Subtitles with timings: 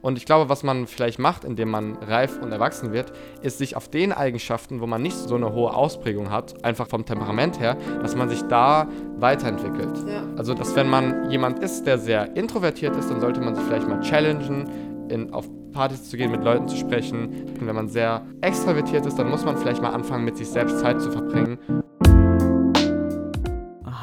[0.00, 3.76] Und ich glaube, was man vielleicht macht, indem man reif und erwachsen wird, ist sich
[3.76, 7.76] auf den Eigenschaften, wo man nicht so eine hohe Ausprägung hat, einfach vom Temperament her,
[8.00, 9.98] dass man sich da weiterentwickelt.
[10.08, 10.24] Ja.
[10.36, 13.88] Also, dass wenn man jemand ist, der sehr introvertiert ist, dann sollte man sich vielleicht
[13.88, 14.68] mal challengen,
[15.08, 17.28] in, auf Partys zu gehen, mit Leuten zu sprechen.
[17.60, 20.80] Und wenn man sehr extrovertiert ist, dann muss man vielleicht mal anfangen, mit sich selbst
[20.80, 21.58] Zeit zu verbringen.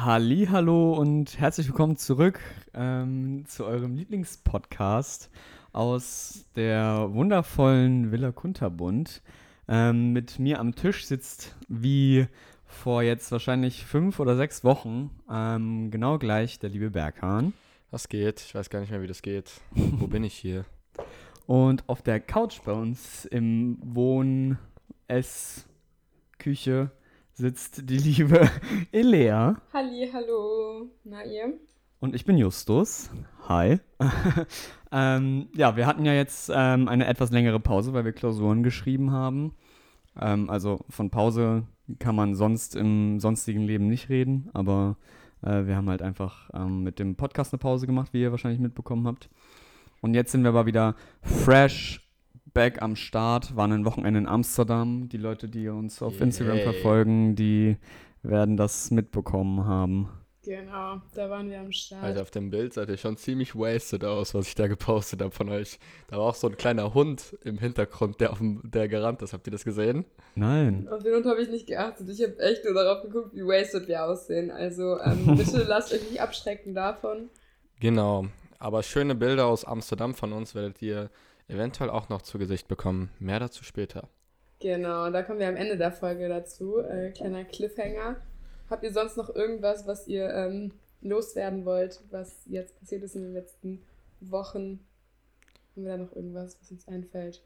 [0.02, 2.40] Hallo und herzlich willkommen zurück
[2.74, 5.30] ähm, zu eurem Lieblingspodcast
[5.72, 9.22] aus der wundervollen Villa Kunterbund.
[9.68, 12.26] Ähm, mit mir am Tisch sitzt wie
[12.64, 17.52] vor jetzt wahrscheinlich fünf oder sechs Wochen ähm, genau gleich der liebe Berghahn.
[17.90, 18.40] Was geht?
[18.40, 19.50] Ich weiß gar nicht mehr, wie das geht.
[19.72, 20.64] Wo bin ich hier?
[21.46, 24.58] Und auf der Couch bei uns im Wohn-,
[25.08, 25.66] Ess-,
[26.38, 26.90] Küche
[27.32, 28.48] sitzt die liebe
[28.92, 29.60] Elea.
[29.72, 30.88] Halli, hallo.
[31.04, 31.54] Na ihr?
[32.00, 33.10] Und ich bin Justus.
[33.46, 33.78] Hi.
[34.90, 39.10] ähm, ja, wir hatten ja jetzt ähm, eine etwas längere Pause, weil wir Klausuren geschrieben
[39.10, 39.52] haben.
[40.18, 41.64] Ähm, also von Pause
[41.98, 44.96] kann man sonst im sonstigen Leben nicht reden, aber
[45.42, 48.60] äh, wir haben halt einfach ähm, mit dem Podcast eine Pause gemacht, wie ihr wahrscheinlich
[48.60, 49.28] mitbekommen habt.
[50.00, 52.08] Und jetzt sind wir aber wieder fresh
[52.54, 55.10] back am Start, waren ein Wochenende in Amsterdam.
[55.10, 56.64] Die Leute, die uns auf Instagram Yay.
[56.64, 57.76] verfolgen, die
[58.22, 60.08] werden das mitbekommen haben.
[60.42, 62.02] Genau, da waren wir am Start.
[62.02, 65.32] Also auf dem Bild seid ihr schon ziemlich wasted aus, was ich da gepostet habe
[65.32, 65.78] von euch.
[66.08, 69.34] Da war auch so ein kleiner Hund im Hintergrund, der, auf dem, der gerannt ist.
[69.34, 70.06] Habt ihr das gesehen?
[70.34, 70.88] Nein.
[70.88, 72.08] Auf den Hund habe ich nicht geachtet.
[72.08, 74.50] Ich habe echt nur darauf geguckt, wie wasted wir aussehen.
[74.50, 77.28] Also ähm, bitte lasst euch nicht abschrecken davon.
[77.78, 78.26] Genau.
[78.58, 81.10] Aber schöne Bilder aus Amsterdam von uns werdet ihr
[81.48, 83.10] eventuell auch noch zu Gesicht bekommen.
[83.18, 84.08] Mehr dazu später.
[84.60, 86.78] Genau, da kommen wir am Ende der Folge dazu.
[86.78, 88.16] Äh, kleiner Cliffhanger.
[88.70, 93.22] Habt ihr sonst noch irgendwas, was ihr ähm, loswerden wollt, was jetzt passiert ist in
[93.22, 93.84] den letzten
[94.20, 94.86] Wochen?
[95.74, 97.42] Haben wir da noch irgendwas, was uns einfällt?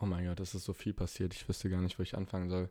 [0.00, 1.34] Oh mein Gott, es ist so viel passiert.
[1.34, 2.70] Ich wüsste gar nicht, wo ich anfangen soll.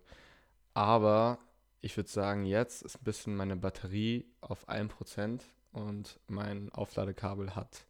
[0.74, 1.38] Aber
[1.82, 7.86] ich würde sagen, jetzt ist ein bisschen meine Batterie auf 1% und mein Aufladekabel hat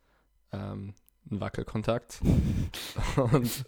[0.52, 0.94] ähm,
[1.30, 2.22] einen Wackelkontakt.
[3.32, 3.66] und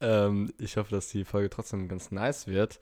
[0.00, 2.80] ähm, ich hoffe, dass die Folge trotzdem ganz nice wird.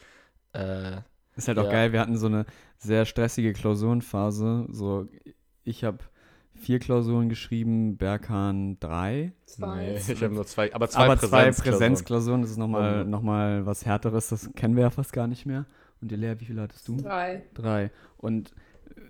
[0.52, 1.00] Äh,
[1.38, 1.70] ist halt auch ja.
[1.70, 2.44] geil, wir hatten so eine
[2.76, 4.66] sehr stressige Klausurenphase.
[4.70, 5.06] So,
[5.64, 5.98] ich habe
[6.52, 9.32] vier Klausuren geschrieben, Berghahn drei.
[9.46, 9.92] Zwei.
[9.92, 11.54] Nee, ich habe nur zwei, aber zwei, aber Präsenzklausuren.
[11.54, 12.42] zwei Präsenzklausuren.
[12.42, 13.10] Das ist nochmal mhm.
[13.10, 15.64] noch mal was Härteres, das kennen wir ja fast gar nicht mehr.
[16.00, 16.96] Und die Lea, wie viele hattest du?
[16.96, 17.42] Drei.
[17.54, 17.90] Drei.
[18.18, 18.52] Und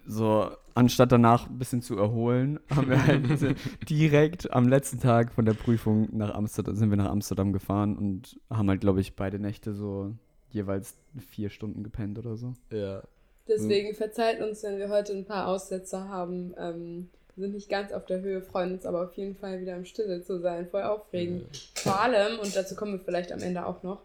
[0.06, 3.56] so, anstatt danach ein bisschen zu erholen, haben wir halt
[3.88, 8.38] direkt am letzten Tag von der Prüfung nach Amsterdam, sind wir nach Amsterdam gefahren und
[8.50, 10.14] haben halt, glaube ich, beide Nächte so
[10.50, 10.94] jeweils
[11.30, 12.54] vier Stunden gepennt oder so.
[12.70, 13.02] Ja.
[13.46, 16.54] Deswegen verzeiht uns, wenn wir heute ein paar Aussetzer haben.
[16.58, 19.76] Ähm, wir sind nicht ganz auf der Höhe, freuen uns aber auf jeden Fall wieder
[19.76, 20.68] im Stille zu sein.
[20.68, 21.46] Voll aufregend.
[21.52, 21.82] Ja.
[21.82, 24.02] Vor allem, und dazu kommen wir vielleicht am Ende auch noch,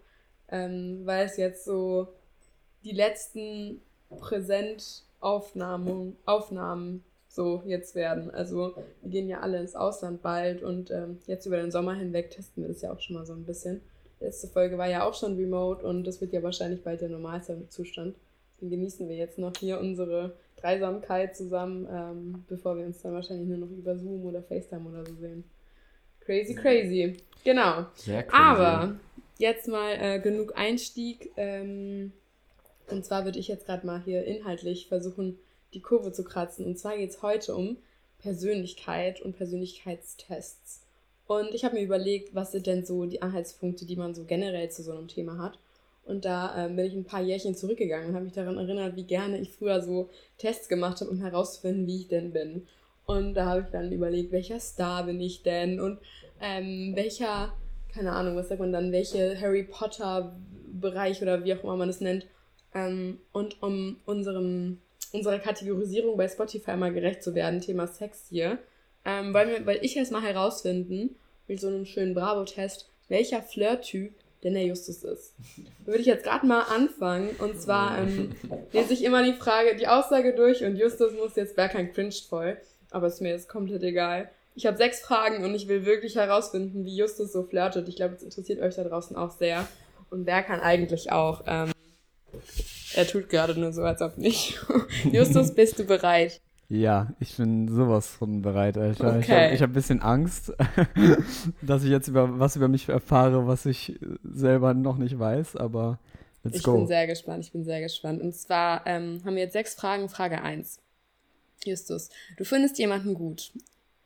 [0.50, 2.08] ähm, weil es jetzt so
[2.84, 8.30] die letzten präsent Aufnahmen, Aufnahmen so jetzt werden.
[8.30, 12.30] Also wir gehen ja alle ins Ausland bald und ähm, jetzt über den Sommer hinweg
[12.30, 13.82] testen wir das ja auch schon mal so ein bisschen.
[14.24, 17.10] Die letzte Folge war ja auch schon remote und das wird ja wahrscheinlich bald der
[17.10, 18.16] Normalzustand.
[18.54, 23.50] Deswegen genießen wir jetzt noch hier unsere Dreisamkeit zusammen, ähm, bevor wir uns dann wahrscheinlich
[23.50, 25.44] nur noch über Zoom oder FaceTime oder so sehen.
[26.22, 27.18] Crazy, crazy.
[27.44, 27.88] Genau.
[27.96, 28.42] Sehr crazy.
[28.42, 28.96] Aber
[29.40, 31.32] jetzt mal äh, genug Einstieg.
[31.36, 32.14] Ähm,
[32.90, 35.38] und zwar würde ich jetzt gerade mal hier inhaltlich versuchen,
[35.74, 36.66] die Kurve zu kratzen.
[36.66, 37.76] Und zwar geht es heute um
[38.20, 40.83] Persönlichkeit und Persönlichkeitstests.
[41.28, 44.70] Und ich habe mir überlegt, was sind denn so die Anhaltspunkte, die man so generell
[44.70, 45.58] zu so einem Thema hat.
[46.06, 49.06] Und da äh, bin ich ein paar Jährchen zurückgegangen und habe mich daran erinnert, wie
[49.06, 52.68] gerne ich früher so Tests gemacht habe, um herauszufinden, wie ich denn bin.
[53.06, 56.00] Und da habe ich dann überlegt, welcher Star bin ich denn und
[56.42, 57.54] ähm, welcher,
[57.94, 60.36] keine Ahnung, was sagt man dann, welche Harry Potter
[60.74, 62.26] Bereich oder wie auch immer man es nennt,
[62.74, 64.80] ähm, und um unserem,
[65.12, 68.58] unserer Kategorisierung bei Spotify mal gerecht zu werden, Thema Sex hier,
[69.06, 71.16] ähm, weil, wir, weil ich erst mal herausfinden,
[71.48, 74.14] mit so einem schönen Bravo-Test, welcher Flirt-Typ
[74.44, 75.34] denn der Justus ist.
[75.58, 77.30] Da würde ich jetzt gerade mal anfangen.
[77.40, 78.32] Und zwar ähm,
[78.72, 82.58] lese ich immer die Frage, die Aussage durch und Justus muss jetzt Bergheim cringed voll.
[82.92, 84.30] Aber ist mir jetzt komplett egal.
[84.56, 87.90] Ich habe sechs Fragen und ich will wirklich herausfinden, wie Justus so flirtet.
[87.90, 89.68] Ich glaube, das interessiert euch da draußen auch sehr.
[90.12, 91.44] Und wer kann eigentlich auch.
[91.48, 91.72] Ähm,
[92.94, 94.60] er tut gerade nur so, als ob nicht.
[95.12, 96.40] Justus, bist du bereit?
[96.74, 99.18] Ja, ich bin sowas von bereit, Alter.
[99.18, 99.54] Okay.
[99.54, 100.52] Ich habe hab ein bisschen Angst,
[101.62, 106.00] dass ich jetzt über was über mich erfahre, was ich selber noch nicht weiß, aber
[106.44, 106.74] let's ich go.
[106.74, 108.24] Ich bin sehr gespannt, ich bin sehr gespannt.
[108.24, 110.10] Und zwar ähm, haben wir jetzt sechs Fragen.
[110.10, 110.80] Frage 1.
[111.64, 113.52] Justus, du findest jemanden gut,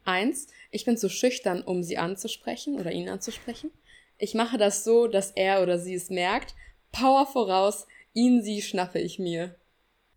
[0.04, 3.72] Eins, ich bin zu schüchtern, um sie anzusprechen oder ihn anzusprechen.
[4.18, 6.54] Ich mache das so, dass er oder sie es merkt.
[6.92, 9.56] Power voraus, ihn, sie schnappe ich mir.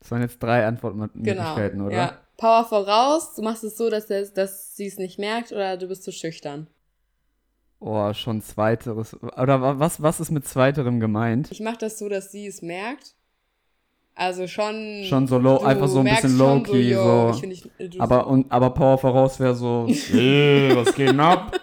[0.00, 1.96] Das waren jetzt drei Antwortmöglichkeiten, genau, oder?
[1.96, 2.20] Ja.
[2.40, 6.02] Power voraus, du machst es so, dass, dass sie es nicht merkt oder du bist
[6.02, 6.68] zu schüchtern.
[7.80, 9.14] Oh, schon zweiteres.
[9.22, 11.48] Oder was, was ist mit zweiterem gemeint?
[11.50, 13.14] Ich mache das so, dass sie es merkt.
[14.14, 15.04] Also schon.
[15.04, 16.94] Schon so low, einfach so ein bisschen low-key.
[16.94, 17.42] So, so.
[17.44, 21.58] Ich, aber, und, aber Power voraus wäre so, ey, was geht denn ab?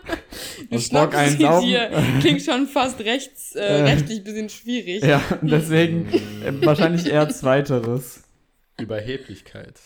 [0.69, 1.89] Was Bock einen dir.
[2.19, 5.03] Klingt schon fast rechts, äh, äh, rechtlich ein bisschen schwierig.
[5.03, 8.26] Ja, deswegen äh, wahrscheinlich eher zweiteres.
[8.79, 9.79] Überheblichkeit.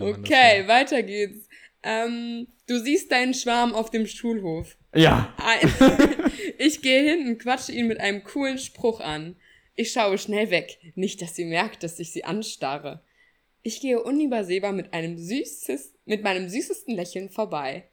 [0.00, 1.48] okay, weiter geht's.
[1.82, 4.76] Ähm, du siehst deinen Schwarm auf dem Schulhof.
[4.94, 5.34] Ja.
[6.58, 9.36] ich gehe hin und quatsche ihn mit einem coolen Spruch an.
[9.76, 13.02] Ich schaue schnell weg, nicht, dass sie merkt, dass ich sie anstarre.
[13.62, 17.88] Ich gehe unübersehbar mit einem süßes, mit meinem süßesten Lächeln vorbei.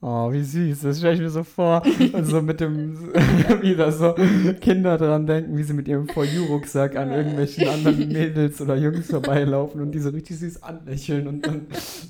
[0.00, 0.82] Oh, wie süß.
[0.82, 1.82] Das stelle ich mir so vor.
[2.12, 3.12] Und so mit dem,
[3.62, 4.14] wie da so
[4.60, 9.10] Kinder dran denken, wie sie mit ihrem For You-Rucksack an irgendwelchen anderen Mädels oder Jungs
[9.10, 11.66] vorbeilaufen und die so richtig süß anlächeln und dann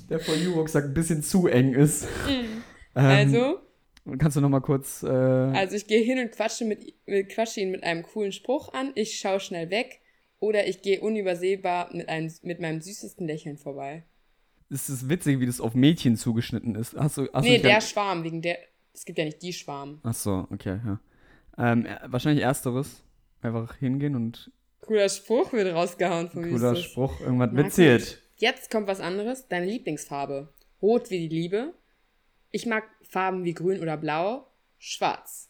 [0.09, 2.03] der For You-Rucksack ein bisschen zu eng ist.
[2.27, 2.61] Mhm.
[2.95, 3.59] Ähm, also?
[4.19, 5.01] Kannst du noch mal kurz.
[5.01, 6.93] Äh also, ich gehe hin und quatsche, mit,
[7.29, 8.91] quatsche ihn mit einem coolen Spruch an.
[8.95, 10.01] Ich schaue schnell weg.
[10.39, 14.05] Oder ich gehe unübersehbar mit, einem, mit meinem süßesten Lächeln vorbei
[14.69, 16.95] es ist witzig, wie das auf Mädchen zugeschnitten ist.
[16.95, 18.57] Hast du, hast nee, der Schwarm, wegen der.
[18.93, 19.99] Es gibt ja nicht die Schwarm.
[20.03, 20.99] Ach so, okay, ja.
[21.57, 23.03] Ähm, wahrscheinlich ersteres.
[23.41, 24.51] Einfach hingehen und.
[24.81, 26.51] Cooler Spruch wird rausgehauen von mir.
[26.51, 28.21] Cooler Spruch, irgendwas mitzählt.
[28.37, 29.47] Jetzt kommt was anderes.
[29.47, 30.53] Deine Lieblingsfarbe.
[30.81, 31.73] Rot wie die Liebe.
[32.51, 34.47] Ich mag Farben wie grün oder blau.
[34.77, 35.48] Schwarz.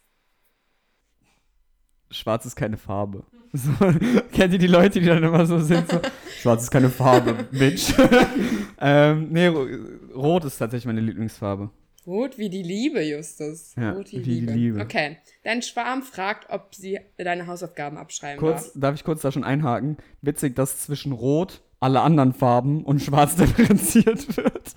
[2.12, 3.24] Schwarz ist keine Farbe.
[3.52, 3.72] So,
[4.32, 5.90] kennt ihr die Leute, die dann immer so sind?
[5.90, 6.00] So,
[6.40, 7.96] Schwarz ist keine Farbe, Bitch.
[8.80, 11.72] ähm, nee, Rot ist tatsächlich meine Lieblingsfarbe.
[12.06, 13.74] Rot wie die Liebe, Justus.
[13.76, 14.52] Ja, Rot wie, wie Liebe.
[14.52, 14.82] die Liebe.
[14.82, 15.18] Okay.
[15.44, 18.74] Dein Schwarm fragt, ob sie deine Hausaufgaben abschreiben kurz, darf.
[18.76, 19.98] Darf ich kurz da schon einhaken?
[20.22, 24.74] Witzig, dass zwischen Rot, alle anderen Farben und Schwarz differenziert wird.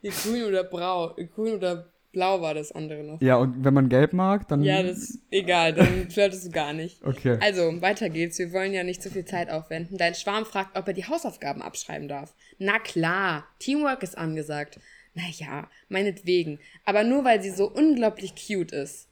[0.00, 3.20] Wie grün oder brau, grün oder Blau war das andere noch.
[3.20, 4.62] Ja, und wenn man gelb mag, dann.
[4.62, 7.04] Ja, das ist egal, dann flirtest du gar nicht.
[7.04, 7.36] Okay.
[7.42, 8.38] Also, weiter geht's.
[8.38, 9.98] Wir wollen ja nicht zu viel Zeit aufwenden.
[9.98, 12.32] Dein Schwarm fragt, ob er die Hausaufgaben abschreiben darf.
[12.58, 14.80] Na klar, Teamwork ist angesagt.
[15.12, 16.58] Naja, meinetwegen.
[16.86, 19.10] Aber nur weil sie so unglaublich cute ist.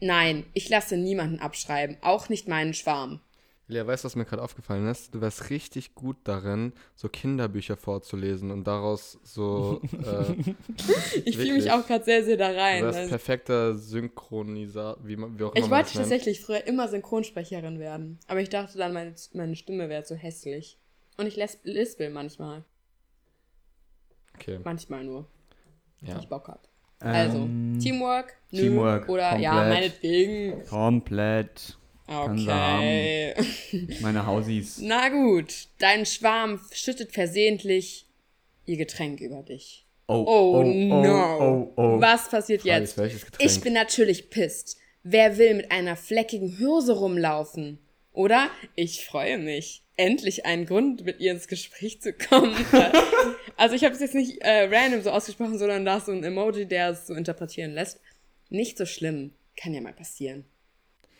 [0.00, 3.20] Nein, ich lasse niemanden abschreiben, auch nicht meinen Schwarm.
[3.74, 5.14] Lea, weißt du, was mir gerade aufgefallen ist?
[5.14, 9.80] Du wärst richtig gut darin, so Kinderbücher vorzulesen und daraus so.
[10.04, 10.54] Äh,
[11.24, 12.80] ich fühle mich auch gerade sehr, sehr da rein.
[12.80, 13.10] Du wärst also.
[13.10, 15.64] perfekter Synchronisator, wie, wie auch immer.
[15.64, 18.18] Ich wollte tatsächlich früher immer Synchronsprecherin werden.
[18.26, 20.78] Aber ich dachte dann, meine, meine Stimme wäre zu hässlich.
[21.16, 22.64] Und ich lispel manchmal.
[24.34, 24.60] Okay.
[24.62, 25.26] Manchmal nur.
[26.00, 26.14] Ja.
[26.14, 26.68] Wenn ich Bock hab.
[27.00, 30.66] Also, ähm, Teamwork, nö, Teamwork, oder komplett, ja, meinetwegen.
[30.66, 31.78] Komplett.
[32.06, 33.34] Okay.
[34.00, 34.78] Meine Hausis.
[34.78, 38.06] Na gut, dein Schwarm schüttet versehentlich
[38.66, 39.86] ihr Getränk über dich.
[40.06, 41.38] Oh, oh, oh, oh no.
[41.40, 42.98] Oh, oh, Was passiert Frage jetzt?
[43.38, 44.76] Ich bin natürlich pisst.
[45.02, 47.78] Wer will mit einer fleckigen Hose rumlaufen?
[48.12, 48.50] Oder?
[48.74, 49.82] Ich freue mich.
[49.96, 52.54] Endlich einen Grund, mit ihr ins Gespräch zu kommen.
[53.56, 56.24] also ich habe es jetzt nicht äh, random so ausgesprochen, sondern da ist so ein
[56.24, 58.00] Emoji, der es so interpretieren lässt.
[58.50, 59.32] Nicht so schlimm.
[59.56, 60.44] Kann ja mal passieren.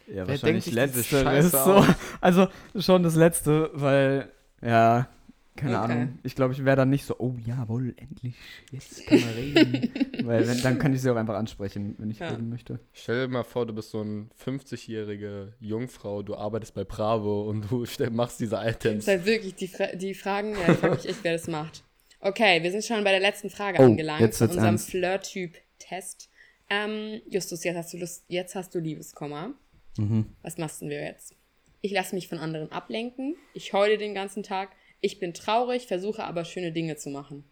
[0.07, 1.85] Ja, Wer wahrscheinlich letzte ist so.
[2.21, 4.31] Also schon das letzte, weil,
[4.63, 5.09] ja,
[5.57, 5.93] keine okay.
[5.93, 6.19] Ahnung.
[6.25, 8.35] Ich glaube, ich wäre dann nicht so, oh jawohl, endlich,
[8.73, 9.93] jetzt kann man reden.
[10.25, 12.29] weil wenn, dann kann ich sie auch einfach ansprechen, wenn ich ja.
[12.29, 12.81] reden möchte.
[12.93, 17.71] Stell dir mal vor, du bist so eine 50-jährige Jungfrau, du arbeitest bei Bravo und
[17.71, 19.05] du machst diese Items.
[19.05, 21.47] Das ist halt wirklich die, Fra die Fragen, ja, ich frage mich echt, wer das
[21.47, 21.85] macht.
[22.19, 26.31] Okay, wir sind schon bei der letzten Frage oh, angelangt, jetzt unserem Flirt-Typ-Test.
[26.69, 29.55] Ähm, Justus, jetzt hast du Lust, jetzt hast du Liebeskummer.
[29.97, 30.27] Mhm.
[30.43, 31.35] Was machst wir jetzt?
[31.81, 33.37] Ich lasse mich von anderen ablenken.
[33.53, 34.71] Ich heule den ganzen Tag.
[35.01, 37.45] Ich bin traurig, versuche aber schöne Dinge zu machen.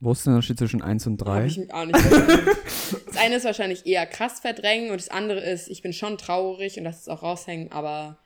[0.00, 1.46] Wo ist der Unterschied zwischen 1 und 3?
[1.46, 1.98] ich auch nicht
[3.06, 6.78] das eine ist wahrscheinlich eher krass verdrängen und das andere ist, ich bin schon traurig
[6.78, 8.18] und lasse es auch raushängen, aber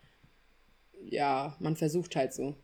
[1.04, 2.56] ja, man versucht halt so.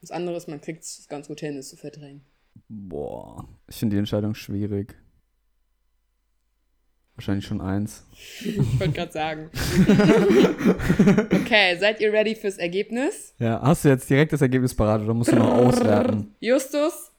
[0.00, 2.24] Das andere ist, man kriegt es ganz gut hin, es zu verdrängen.
[2.68, 4.94] Boah, ich finde die Entscheidung schwierig.
[7.16, 8.04] Wahrscheinlich schon eins.
[8.40, 9.50] ich wollte gerade sagen.
[11.32, 13.34] okay, seid ihr ready fürs Ergebnis?
[13.38, 16.34] Ja, hast du jetzt direkt das Ergebnis parat oder musst du noch auswerten?
[16.40, 17.10] Justus,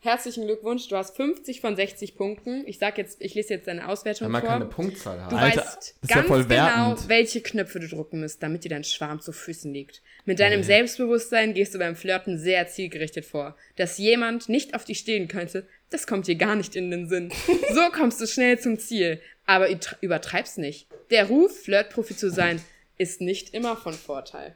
[0.00, 0.88] herzlichen Glückwunsch.
[0.88, 2.64] Du hast 50 von 60 Punkten.
[2.66, 4.50] Ich sag jetzt, ich lese jetzt deine Auswertung Wenn man vor.
[4.50, 5.32] keine Punktzahl hat.
[5.32, 9.20] Du Alter, weißt ganz ja genau, welche Knöpfe du drücken musst, damit dir dein Schwarm
[9.20, 10.02] zu Füßen liegt.
[10.26, 13.56] Mit deinem Selbstbewusstsein gehst du beim Flirten sehr zielgerichtet vor.
[13.76, 17.32] Dass jemand nicht auf dich stehen könnte, Das kommt dir gar nicht in den Sinn.
[17.72, 19.20] So kommst du schnell zum Ziel.
[19.48, 19.68] Aber
[20.02, 20.88] übertreib's nicht.
[21.10, 22.60] Der Ruf, Flirtprofi zu sein,
[22.98, 24.54] ist nicht immer von Vorteil.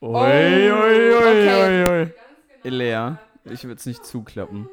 [0.00, 1.84] Ui, oh, ui, ui, okay.
[1.84, 2.12] ui, ui.
[2.62, 4.68] Elea, ich würde es nicht zuklappen.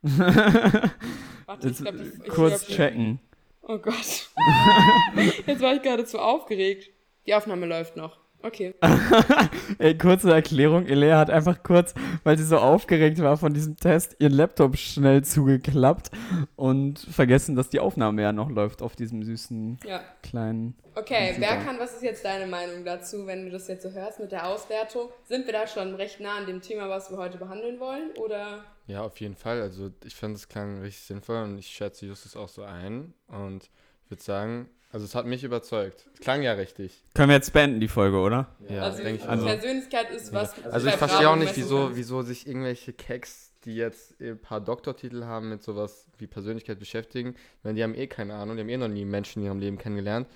[0.00, 3.20] Warte, ich glaub, ich, ich kurz checken.
[3.60, 3.94] Oh Gott.
[5.46, 6.88] Jetzt war ich gerade zu aufgeregt.
[7.26, 8.19] Die Aufnahme läuft noch.
[8.42, 8.74] Okay.
[9.78, 10.86] Ey, kurze Erklärung.
[10.86, 11.94] Elea hat einfach kurz,
[12.24, 16.10] weil sie so aufgeregt war von diesem Test, ihren Laptop schnell zugeklappt
[16.56, 20.00] und vergessen, dass die Aufnahme ja noch läuft auf diesem süßen ja.
[20.22, 20.74] kleinen.
[20.94, 24.32] Okay, kann, was ist jetzt deine Meinung dazu, wenn du das jetzt so hörst mit
[24.32, 25.08] der Auswertung?
[25.24, 28.10] Sind wir da schon recht nah an dem Thema, was wir heute behandeln wollen?
[28.16, 28.64] Oder?
[28.86, 29.60] Ja, auf jeden Fall.
[29.62, 33.14] Also ich finde, es klang richtig sinnvoll und ich schätze Justus auch so ein.
[33.28, 33.70] Und
[34.04, 36.06] ich würde sagen, also es hat mich überzeugt.
[36.14, 37.04] Es klang ja richtig.
[37.14, 38.48] Können wir jetzt beenden, die Folge, oder?
[38.68, 40.56] Ja, also denke ich also, Persönlichkeit ist was.
[40.56, 40.70] Ja.
[40.70, 45.24] Also ich verstehe auch nicht, wieso, wieso sich irgendwelche Keks, die jetzt ein paar Doktortitel
[45.24, 47.36] haben, mit sowas wie Persönlichkeit beschäftigen.
[47.62, 49.78] Weil die haben eh keine Ahnung, die haben eh noch nie Menschen in ihrem Leben
[49.78, 50.26] kennengelernt.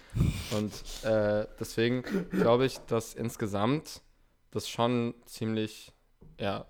[0.52, 0.72] Und
[1.04, 4.02] äh, deswegen glaube ich, dass insgesamt
[4.52, 5.92] das schon ziemlich,
[6.38, 6.64] ja,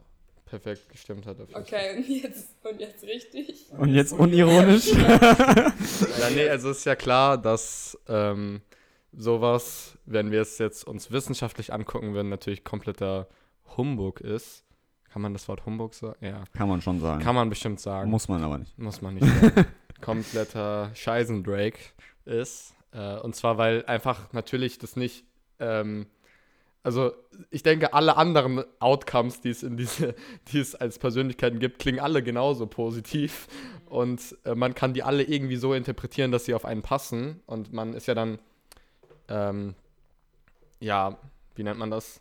[0.58, 1.36] perfekt gestimmt hat.
[1.52, 3.66] okay, und jetzt, und jetzt richtig.
[3.76, 4.92] Und jetzt unironisch.
[4.92, 8.60] ja, nee, also ist ja klar, dass ähm,
[9.12, 13.28] sowas, wenn wir es jetzt uns wissenschaftlich angucken würden, natürlich kompletter
[13.76, 14.64] Humbug ist.
[15.10, 16.24] Kann man das Wort Humbug sagen?
[16.24, 16.44] Ja.
[16.52, 17.22] Kann man schon sagen.
[17.22, 18.10] Kann man bestimmt sagen.
[18.10, 18.78] Muss man aber nicht.
[18.78, 19.66] Muss man nicht sagen.
[20.00, 21.78] Kompletter Scheißendrake
[22.24, 22.74] ist.
[22.92, 25.24] Äh, und zwar, weil einfach natürlich das nicht
[25.58, 26.06] ähm,
[26.84, 27.12] also
[27.50, 30.14] ich denke, alle anderen Outcomes, die es in diese,
[30.52, 33.48] die es als Persönlichkeiten gibt, klingen alle genauso positiv.
[33.86, 37.42] Und äh, man kann die alle irgendwie so interpretieren, dass sie auf einen passen.
[37.46, 38.38] Und man ist ja dann,
[39.28, 39.74] ähm,
[40.78, 41.18] ja,
[41.54, 42.20] wie nennt man das?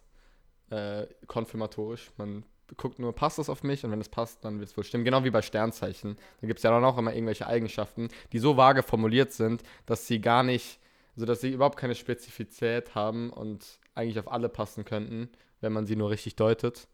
[0.70, 2.12] Äh, konfirmatorisch.
[2.15, 2.46] Man
[2.77, 3.84] guckt nur, passt das auf mich?
[3.84, 5.03] Und wenn es passt, dann wird es wohl stimmen.
[5.03, 6.17] Genau wie bei Sternzeichen.
[6.39, 10.08] Da gibt es ja dann auch immer irgendwelche Eigenschaften, die so vage formuliert sind, dass
[10.08, 10.79] sie gar nicht,
[11.15, 15.29] also dass sie überhaupt keine Spezifizität haben und eigentlich auf alle passen könnten,
[15.62, 16.88] wenn man sie nur richtig deutet.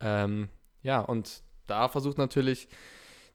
[0.00, 0.48] Ähm,
[0.82, 2.68] ja, und da versucht natürlich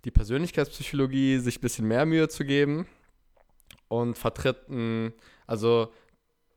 [0.06, 2.88] die Persönlichkeitspsychologie sich ein bisschen mehr Mühe zu geben
[3.88, 5.14] und vertritt, ein,
[5.48, 5.92] also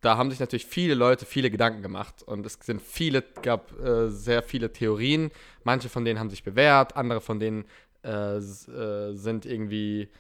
[0.00, 4.10] da haben sich natürlich viele Leute viele Gedanken gemacht und es sind viele, gab äh,
[4.10, 5.30] sehr viele Theorien.
[5.62, 7.64] Manche von denen haben sich bewährt, andere von denen
[8.04, 10.10] äh, äh, sind irgendwie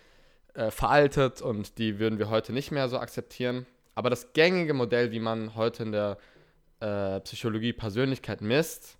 [0.54, 3.66] äh, veraltet und die würden wir heute nicht mehr so akzeptieren.
[3.94, 6.18] Aber das gängige Modell, wie man heute in der
[6.80, 8.98] äh, Psychologie Persönlichkeit misst,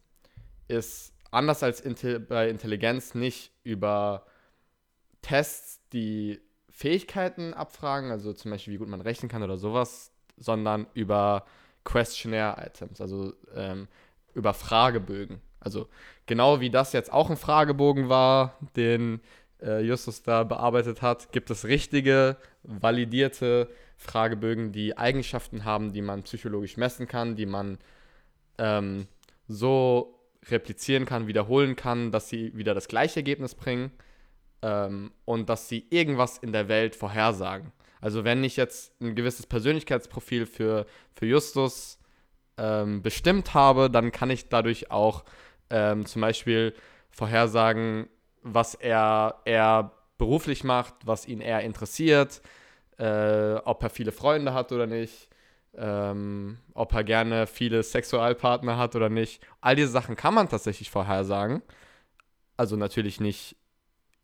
[0.68, 4.24] ist anders als inte bei Intelligenz nicht über
[5.22, 10.86] Tests, die Fähigkeiten abfragen, also zum Beispiel wie gut man rechnen kann oder sowas, sondern
[10.94, 11.44] über
[11.84, 13.88] Questionnaire-Items, also ähm,
[14.34, 15.40] über Fragebögen.
[15.60, 15.88] Also
[16.26, 19.20] genau wie das jetzt auch ein Fragebogen war, den
[19.62, 26.22] äh, Justus da bearbeitet hat, gibt es richtige, validierte Fragebögen, die Eigenschaften haben, die man
[26.24, 27.78] psychologisch messen kann, die man
[28.58, 29.06] ähm,
[29.48, 33.92] so replizieren kann, wiederholen kann, dass sie wieder das gleiche Ergebnis bringen
[34.62, 37.72] ähm, und dass sie irgendwas in der Welt vorhersagen.
[38.00, 41.98] Also wenn ich jetzt ein gewisses Persönlichkeitsprofil für, für Justus
[42.58, 45.24] ähm, bestimmt habe, dann kann ich dadurch auch
[45.70, 46.74] ähm, zum Beispiel
[47.10, 48.08] vorhersagen,
[48.42, 52.42] was er, er beruflich macht, was ihn eher interessiert,
[52.98, 55.28] äh, ob er viele Freunde hat oder nicht,
[55.76, 59.44] ähm, ob er gerne viele Sexualpartner hat oder nicht.
[59.60, 61.62] All diese Sachen kann man tatsächlich vorhersagen.
[62.56, 63.56] Also natürlich nicht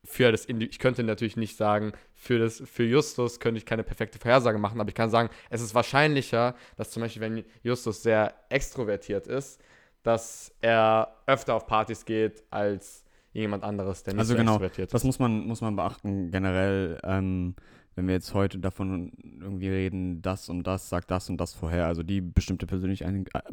[0.04, 4.18] für das ich könnte natürlich nicht sagen, für, das, für Justus könnte ich keine perfekte
[4.18, 8.34] Vorhersage machen, aber ich kann sagen, es ist wahrscheinlicher, dass zum Beispiel, wenn Justus sehr
[8.48, 9.60] extrovertiert ist,
[10.02, 14.88] dass er öfter auf Partys geht als jemand anderes, der nicht also so genau, extrovertiert
[14.88, 14.94] ist.
[14.94, 16.98] Das muss man, muss man beachten generell.
[17.04, 17.54] Ähm,
[17.94, 21.86] wenn wir jetzt heute davon irgendwie reden, das und das sagt das und das vorher,
[21.86, 23.04] also die bestimmte Persönlich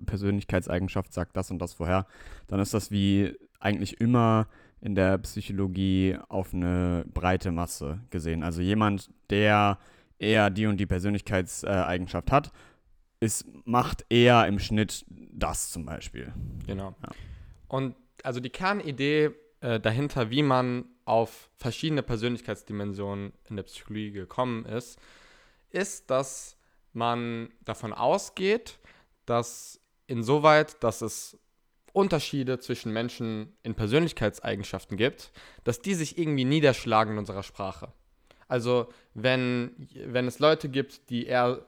[0.06, 2.06] Persönlichkeitseigenschaft sagt das und das vorher,
[2.48, 4.48] dann ist das wie eigentlich immer
[4.79, 8.44] in der Psychologie auf eine breite Masse gesehen.
[8.44, 9.79] Also jemand, der
[10.20, 12.51] eher die und die Persönlichkeitseigenschaft hat,
[13.20, 16.32] ist, macht eher im Schnitt das zum Beispiel.
[16.65, 16.96] Genau.
[17.01, 17.10] Ja.
[17.67, 24.66] Und also die Kernidee äh, dahinter, wie man auf verschiedene Persönlichkeitsdimensionen in der Psychologie gekommen
[24.66, 25.00] ist,
[25.70, 26.58] ist, dass
[26.94, 28.80] man davon ausgeht,
[29.26, 31.38] dass insoweit, dass es
[31.94, 35.32] Unterschiede zwischen Menschen in Persönlichkeitseigenschaften gibt,
[35.64, 37.94] dass die sich irgendwie niederschlagen in unserer Sprache.
[38.48, 41.66] Also wenn, wenn es Leute gibt, die eher,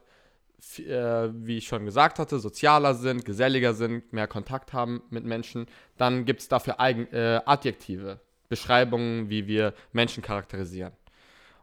[0.78, 5.66] äh, wie ich schon gesagt hatte, sozialer sind, geselliger sind, mehr Kontakt haben mit Menschen,
[5.98, 8.20] dann gibt es dafür äh, Adjektive
[8.50, 10.92] Beschreibungen, wie wir Menschen charakterisieren.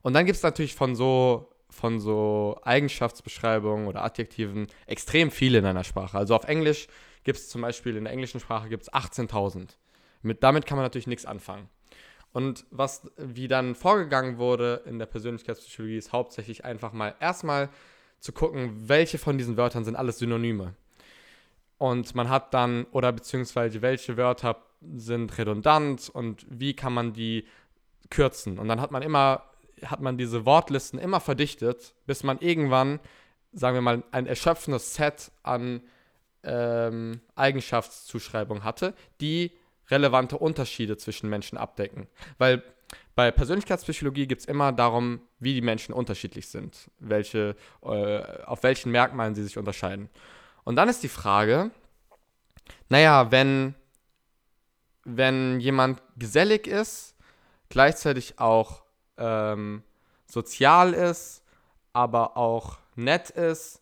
[0.02, 5.66] Und dann gibt es natürlich von so, von so Eigenschaftsbeschreibungen oder Adjektiven extrem viele in
[5.66, 6.16] einer Sprache.
[6.16, 6.87] Also auf Englisch
[7.25, 9.71] gibt es zum Beispiel, in der englischen Sprache gibt es 18.000.
[10.40, 11.69] damit kann man natürlich nichts anfangen.
[12.33, 17.69] Und was wie dann vorgegangen wurde in der Persönlichkeitspsychologie ist hauptsächlich einfach mal erstmal
[18.21, 20.75] zu gucken, welche von diesen Wörtern sind alles Synonyme.
[21.78, 24.62] Und man hat dann, oder beziehungsweise welche Wörter
[24.97, 27.47] sind redundant und wie kann man die
[28.11, 28.59] kürzen.
[28.59, 29.45] Und dann hat man immer,
[29.85, 33.00] hat man diese Wortlisten immer verdichtet, bis man irgendwann,
[33.52, 35.83] sagen wir mal, ein erschöpfendes Set an
[36.43, 39.52] ähm, Eigenschaftszuschreibungen hatte, die
[39.88, 42.07] relevante Unterschiede zwischen Menschen abdecken.
[42.38, 42.62] Weil
[43.14, 48.93] bei Persönlichkeitspsychologie gibt es immer darum, wie die Menschen unterschiedlich sind, welche, äh, auf welchen
[48.93, 50.09] Merkmalen sie sich unterscheiden.
[50.64, 51.71] Und dann ist die Frage,
[52.88, 53.75] naja, wenn,
[55.06, 57.14] wenn jemand gesellig ist,
[57.68, 58.82] gleichzeitig auch
[59.16, 59.82] ähm,
[60.26, 61.42] sozial ist,
[61.92, 63.80] aber auch nett ist,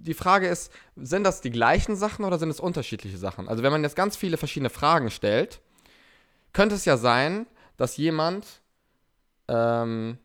[0.00, 3.48] die Frage ist, sind das die gleichen Sachen oder sind es unterschiedliche Sachen?
[3.48, 5.60] Also wenn man jetzt ganz viele verschiedene Fragen stellt,
[6.52, 7.46] könnte es ja sein,
[7.76, 8.60] dass jemand
[9.48, 10.18] ähm,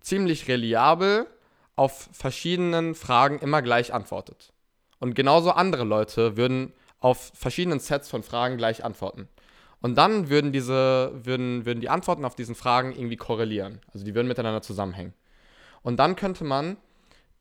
[0.00, 1.26] ziemlich reliabel
[1.76, 4.52] auf verschiedenen Fragen immer gleich antwortet.
[4.98, 9.28] Und genauso andere Leute würden auf verschiedenen Sets von Fragen gleich antworten.
[9.80, 13.80] Und dann würden diese, würden, würden die Antworten auf diesen Fragen irgendwie korrelieren.
[13.92, 15.12] Also die würden miteinander zusammenhängen.
[15.82, 16.78] Und dann könnte man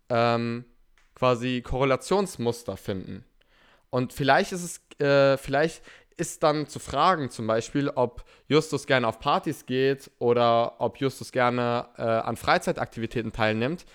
[0.10, 0.66] ähm,
[1.16, 3.24] quasi Korrelationsmuster finden.
[3.90, 5.84] Und vielleicht ist es, äh, vielleicht
[6.18, 11.32] ist dann zu fragen zum Beispiel, ob Justus gerne auf Partys geht oder ob Justus
[11.32, 13.86] gerne äh, an Freizeitaktivitäten teilnimmt,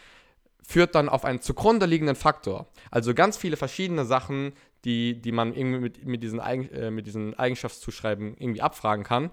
[0.62, 2.66] führt dann auf einen zugrunde liegenden Faktor.
[2.90, 4.52] Also ganz viele verschiedene Sachen,
[4.84, 9.30] die, die man irgendwie mit, mit, diesen Eigen, äh, mit diesen Eigenschaftszuschreiben irgendwie abfragen kann,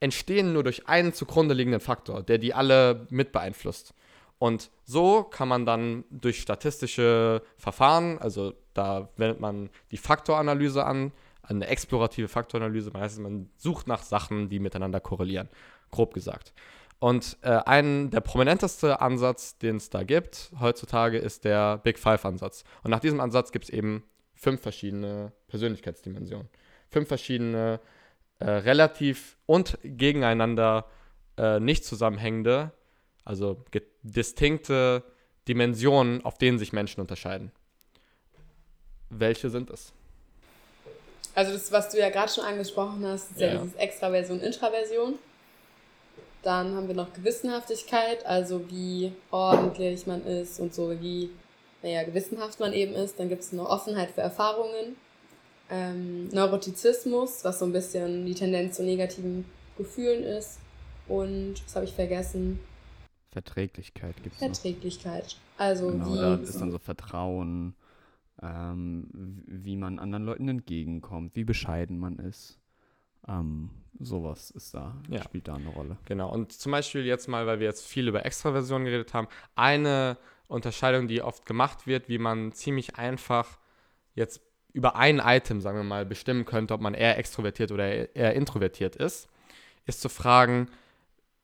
[0.00, 3.94] entstehen nur durch einen zugrunde liegenden Faktor, der die alle mit beeinflusst.
[4.38, 11.12] Und so kann man dann durch statistische Verfahren, also da wendet man die Faktoranalyse an,
[11.42, 15.48] eine explorative Faktoranalyse, heißt, man sucht nach Sachen, die miteinander korrelieren,
[15.90, 16.54] grob gesagt.
[17.00, 22.64] Und äh, ein der prominenteste Ansatz, den es da gibt heutzutage, ist der Big Five-Ansatz.
[22.82, 24.04] Und nach diesem Ansatz gibt es eben
[24.40, 26.48] fünf verschiedene Persönlichkeitsdimensionen.
[26.90, 27.78] Fünf verschiedene,
[28.40, 30.86] äh, relativ und gegeneinander
[31.36, 32.72] äh, nicht zusammenhängende
[33.24, 33.64] also
[34.02, 35.04] distinkte
[35.46, 37.52] Dimensionen, auf denen sich Menschen unterscheiden.
[39.08, 39.92] Welche sind es?
[41.34, 45.14] Also das, was du ja gerade schon angesprochen hast, ist ja, ja dieses Extraversion, Intraversion.
[46.42, 51.30] Dann haben wir noch Gewissenhaftigkeit, also wie ordentlich man ist und so wie,
[51.82, 53.18] naja, gewissenhaft man eben ist.
[53.18, 54.96] Dann gibt es noch Offenheit für Erfahrungen.
[55.70, 59.44] Ähm, Neurotizismus, was so ein bisschen die Tendenz zu negativen
[59.78, 60.58] Gefühlen ist.
[61.08, 62.60] Und, was habe ich vergessen?
[63.30, 64.38] Verträglichkeit gibt es.
[64.38, 65.24] Verträglichkeit.
[65.24, 65.64] Noch.
[65.64, 66.16] Also genau, wie.
[66.16, 67.74] Da ist dann so Vertrauen,
[68.42, 69.06] ähm,
[69.46, 72.58] wie man anderen Leuten entgegenkommt, wie bescheiden man ist.
[73.28, 75.22] Ähm, sowas ist da, ja.
[75.22, 75.98] spielt da eine Rolle.
[76.06, 76.32] Genau.
[76.32, 80.16] Und zum Beispiel jetzt mal, weil wir jetzt viel über Extraversion geredet haben, eine
[80.50, 83.58] Unterscheidung, die oft gemacht wird, wie man ziemlich einfach
[84.14, 84.40] jetzt
[84.72, 88.96] über ein Item, sagen wir mal, bestimmen könnte, ob man eher extrovertiert oder eher introvertiert
[88.96, 89.28] ist,
[89.86, 90.68] ist zu fragen,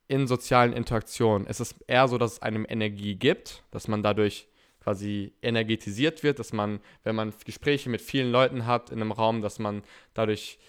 [0.09, 4.47] in sozialen Interaktionen ist es eher so, dass es einem Energie gibt, dass man dadurch
[4.81, 9.43] quasi energetisiert wird, dass man, wenn man Gespräche mit vielen Leuten hat in einem Raum,
[9.43, 9.83] dass man
[10.15, 10.61] dadurch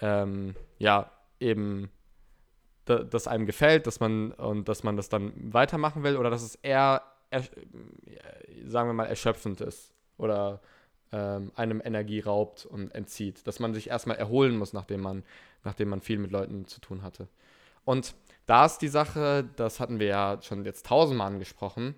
[0.00, 1.88] ähm, ja eben
[2.84, 6.56] das einem gefällt, dass man und dass man das dann weitermachen will oder dass es
[6.56, 7.13] eher, er,
[8.66, 10.60] sagen wir mal, erschöpfend ist oder
[11.12, 15.22] ähm, einem Energie raubt und entzieht, dass man sich erstmal erholen muss, nachdem man,
[15.62, 17.28] nachdem man viel mit Leuten zu tun hatte.
[17.84, 18.14] Und
[18.46, 21.94] da ist die Sache, das hatten wir ja schon jetzt tausendmal angesprochen.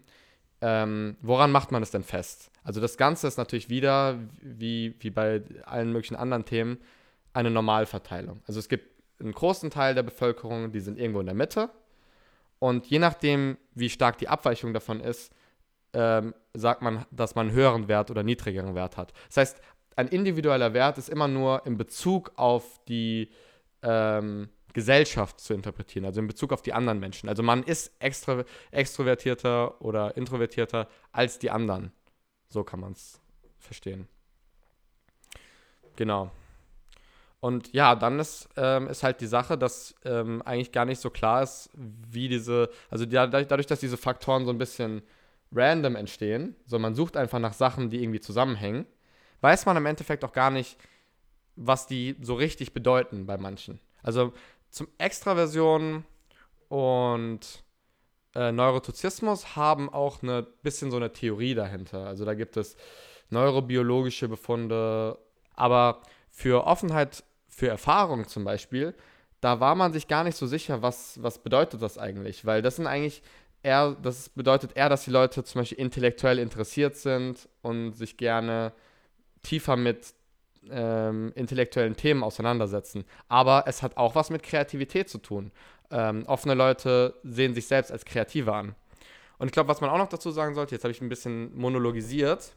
[0.60, 2.50] Ähm, woran macht man es denn fest?
[2.64, 6.78] Also das Ganze ist natürlich wieder, wie, wie bei allen möglichen anderen Themen,
[7.32, 8.42] eine Normalverteilung.
[8.46, 11.70] Also es gibt einen großen Teil der Bevölkerung, die sind irgendwo in der Mitte.
[12.58, 15.32] Und je nachdem, wie stark die Abweichung davon ist,
[15.92, 19.12] ähm, sagt man, dass man einen höheren Wert oder niedrigeren Wert hat.
[19.28, 19.60] Das heißt,
[19.96, 23.30] ein individueller Wert ist immer nur in Bezug auf die
[23.82, 27.30] ähm, Gesellschaft zu interpretieren, also in Bezug auf die anderen Menschen.
[27.30, 31.92] Also man ist extra, extrovertierter oder introvertierter als die anderen.
[32.48, 33.18] So kann man es
[33.58, 34.06] verstehen.
[35.96, 36.30] Genau.
[37.40, 41.10] Und ja, dann ist, ähm, ist halt die Sache, dass ähm, eigentlich gar nicht so
[41.10, 45.02] klar ist, wie diese, also die, dadurch, dass diese Faktoren so ein bisschen
[45.52, 48.86] random entstehen, so man sucht einfach nach Sachen, die irgendwie zusammenhängen,
[49.42, 50.78] weiß man im Endeffekt auch gar nicht,
[51.56, 53.80] was die so richtig bedeuten bei manchen.
[54.02, 54.32] Also
[54.70, 56.04] zum Extraversion
[56.68, 57.64] und
[58.34, 62.06] äh, Neurotizismus haben auch ein bisschen so eine Theorie dahinter.
[62.06, 62.76] Also da gibt es
[63.30, 65.18] neurobiologische Befunde,
[65.54, 66.02] aber
[66.36, 68.94] für Offenheit für Erfahrung zum Beispiel,
[69.40, 72.76] da war man sich gar nicht so sicher, was, was bedeutet das eigentlich, weil das
[72.76, 73.22] sind eigentlich
[73.62, 78.72] eher, das bedeutet eher, dass die Leute zum Beispiel intellektuell interessiert sind und sich gerne
[79.42, 80.12] tiefer mit
[80.70, 83.06] ähm, intellektuellen Themen auseinandersetzen.
[83.28, 85.52] Aber es hat auch was mit Kreativität zu tun.
[85.90, 88.74] Ähm, offene Leute sehen sich selbst als Kreative an.
[89.38, 91.56] Und ich glaube, was man auch noch dazu sagen sollte, jetzt habe ich ein bisschen
[91.56, 92.52] monologisiert,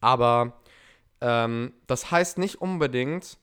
[0.00, 0.52] aber
[1.26, 3.36] ähm, das heißt nicht unbedingt,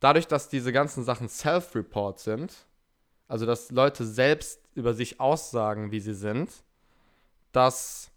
[0.00, 2.66] dadurch, dass diese ganzen Sachen Self-Report sind,
[3.28, 6.50] also dass Leute selbst über sich aussagen, wie sie sind,
[7.52, 8.10] dass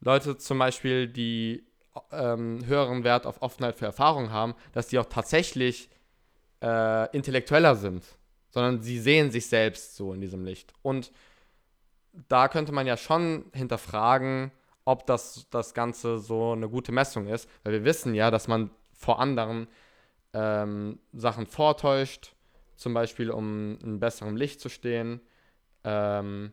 [0.00, 1.64] Leute zum Beispiel, die
[2.12, 5.88] ähm, höheren Wert auf Offenheit für Erfahrung haben, dass die auch tatsächlich
[6.62, 8.04] äh, intellektueller sind,
[8.50, 10.74] sondern sie sehen sich selbst so in diesem Licht.
[10.82, 11.10] Und
[12.28, 14.52] da könnte man ja schon hinterfragen,
[14.86, 18.70] ob das, das Ganze so eine gute Messung ist, weil wir wissen ja, dass man
[18.92, 19.66] vor anderen
[20.32, 22.34] ähm, Sachen vortäuscht,
[22.76, 25.20] zum Beispiel um in besserem Licht zu stehen.
[25.84, 26.52] Ähm,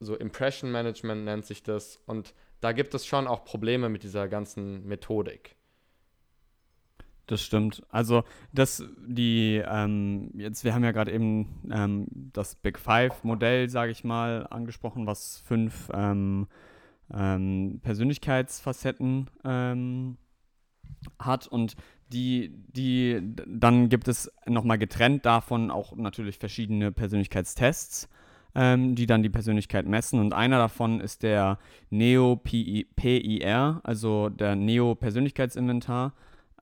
[0.00, 2.00] so Impression Management nennt sich das.
[2.06, 5.54] Und da gibt es schon auch Probleme mit dieser ganzen Methodik.
[7.26, 7.84] Das stimmt.
[7.88, 13.92] Also, das, die, ähm, jetzt, wir haben ja gerade eben ähm, das Big Five-Modell, sage
[13.92, 16.48] ich mal, angesprochen, was fünf ähm,
[17.12, 20.16] ähm Persönlichkeitsfacetten ähm,
[21.18, 21.46] hat.
[21.46, 21.76] Und
[22.12, 28.08] die, die, dann gibt es nochmal getrennt davon auch natürlich verschiedene Persönlichkeitstests,
[28.54, 30.20] ähm, die dann die Persönlichkeit messen.
[30.20, 31.58] Und einer davon ist der
[31.90, 36.14] Neo-PIR, also der Neo-Persönlichkeitsinventar.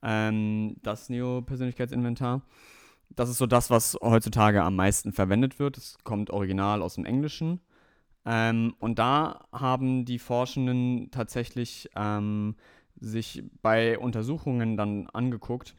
[0.03, 2.41] Ähm, das Neo-Persönlichkeitsinventar.
[3.15, 5.77] Das ist so das, was heutzutage am meisten verwendet wird.
[5.77, 7.59] Es kommt original aus dem Englischen.
[8.25, 12.55] Ähm, und da haben die Forschenden tatsächlich ähm,
[12.99, 15.75] sich bei Untersuchungen dann angeguckt,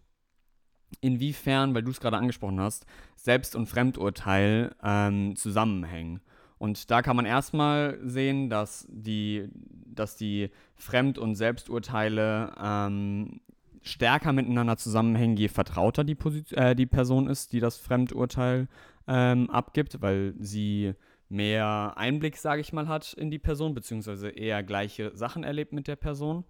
[1.00, 2.85] inwiefern, weil du es gerade angesprochen hast,
[3.16, 6.20] Selbst- und Fremdurteil ähm, zusammenhängen.
[6.59, 9.48] Und da kann man erstmal sehen, dass die,
[9.85, 13.40] dass die Fremd- und Selbsturteile ähm,
[13.83, 16.16] stärker miteinander zusammenhängen, je vertrauter die,
[16.52, 18.68] äh, die Person ist, die das Fremdurteil
[19.09, 20.94] ähm, abgibt, weil sie
[21.33, 25.88] mehr Einblick, sage ich mal, hat in die Person, beziehungsweise eher gleiche Sachen erlebt mit
[25.88, 26.45] der Person.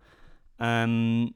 [0.58, 1.34] Ähm,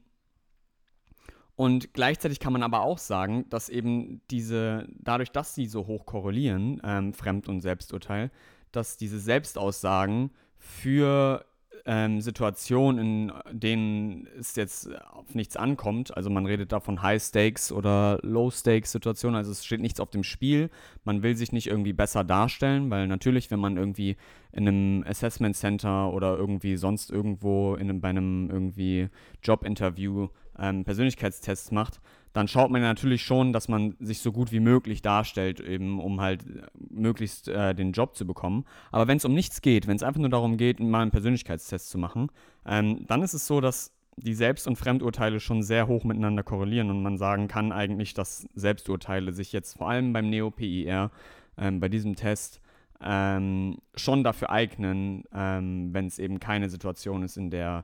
[1.55, 6.05] und gleichzeitig kann man aber auch sagen, dass eben diese, dadurch, dass sie so hoch
[6.05, 8.29] korrelieren, ähm, Fremd- und Selbsturteil,
[8.71, 11.45] dass diese Selbstaussagen für
[11.87, 16.15] ähm, Situationen, in denen es jetzt auf nichts ankommt.
[16.15, 19.37] Also man redet da von High Stakes oder Low Stakes Situationen.
[19.37, 20.69] Also es steht nichts auf dem Spiel.
[21.05, 24.17] Man will sich nicht irgendwie besser darstellen, weil natürlich, wenn man irgendwie
[24.51, 29.07] in einem Assessment Center oder irgendwie sonst irgendwo in einem, bei einem irgendwie
[29.41, 30.27] Jobinterview
[30.59, 32.01] ähm, Persönlichkeitstests macht,
[32.37, 36.21] dann schaut man natürlich schon, dass man sich so gut wie möglich darstellt, eben um
[36.21, 38.63] halt äh, möglichst äh, den Job zu bekommen.
[38.91, 41.89] Aber wenn es um nichts geht, wenn es einfach nur darum geht, mal einen Persönlichkeitstest
[41.89, 42.29] zu machen,
[42.67, 46.91] ähm, dann ist es so, dass die Selbst- und Fremdurteile schon sehr hoch miteinander korrelieren
[46.91, 51.09] und man sagen kann eigentlich, dass Selbsturteile sich jetzt vor allem beim Neo-PIR,
[51.57, 52.61] ähm, bei diesem Test,
[53.01, 57.83] ähm, schon dafür eignen, ähm, wenn es eben keine Situation ist, in der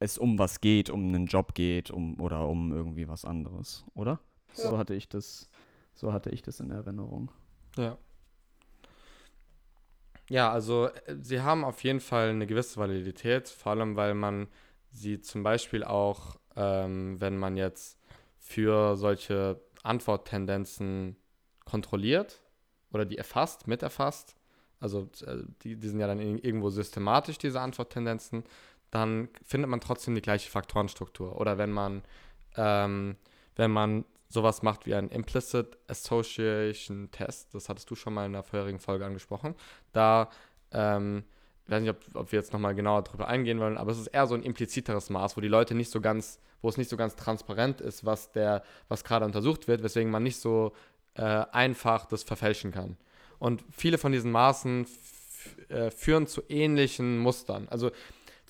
[0.00, 4.18] es um was geht, um einen Job geht, um oder um irgendwie was anderes, oder?
[4.56, 4.70] Ja.
[4.70, 5.48] So hatte ich das,
[5.94, 7.30] so hatte ich das in Erinnerung.
[7.76, 7.96] Ja.
[10.28, 14.48] Ja, also äh, sie haben auf jeden Fall eine gewisse Validität, vor allem weil man
[14.90, 17.98] sie zum Beispiel auch, ähm, wenn man jetzt
[18.38, 21.16] für solche Antworttendenzen
[21.64, 22.40] kontrolliert
[22.92, 24.34] oder die erfasst, miterfasst,
[24.80, 28.44] also äh, die, die sind ja dann irgendwo systematisch, diese Antworttendenzen,
[28.90, 31.40] dann findet man trotzdem die gleiche Faktorenstruktur.
[31.40, 32.02] Oder wenn man,
[32.56, 33.16] ähm,
[33.56, 38.32] wenn man sowas macht wie ein Implicit Association Test, das hattest du schon mal in
[38.32, 39.54] der vorherigen Folge angesprochen,
[39.92, 40.30] da,
[40.72, 41.24] ähm,
[41.64, 44.08] ich weiß nicht, ob, ob wir jetzt nochmal genauer darüber eingehen wollen, aber es ist
[44.08, 46.96] eher so ein impliziteres Maß, wo die Leute nicht so ganz, wo es nicht so
[46.96, 50.72] ganz transparent ist, was der, was gerade untersucht wird, weswegen man nicht so
[51.14, 52.96] äh, einfach das verfälschen kann.
[53.38, 54.86] Und viele von diesen Maßen
[55.68, 57.68] äh, führen zu ähnlichen Mustern.
[57.68, 57.90] Also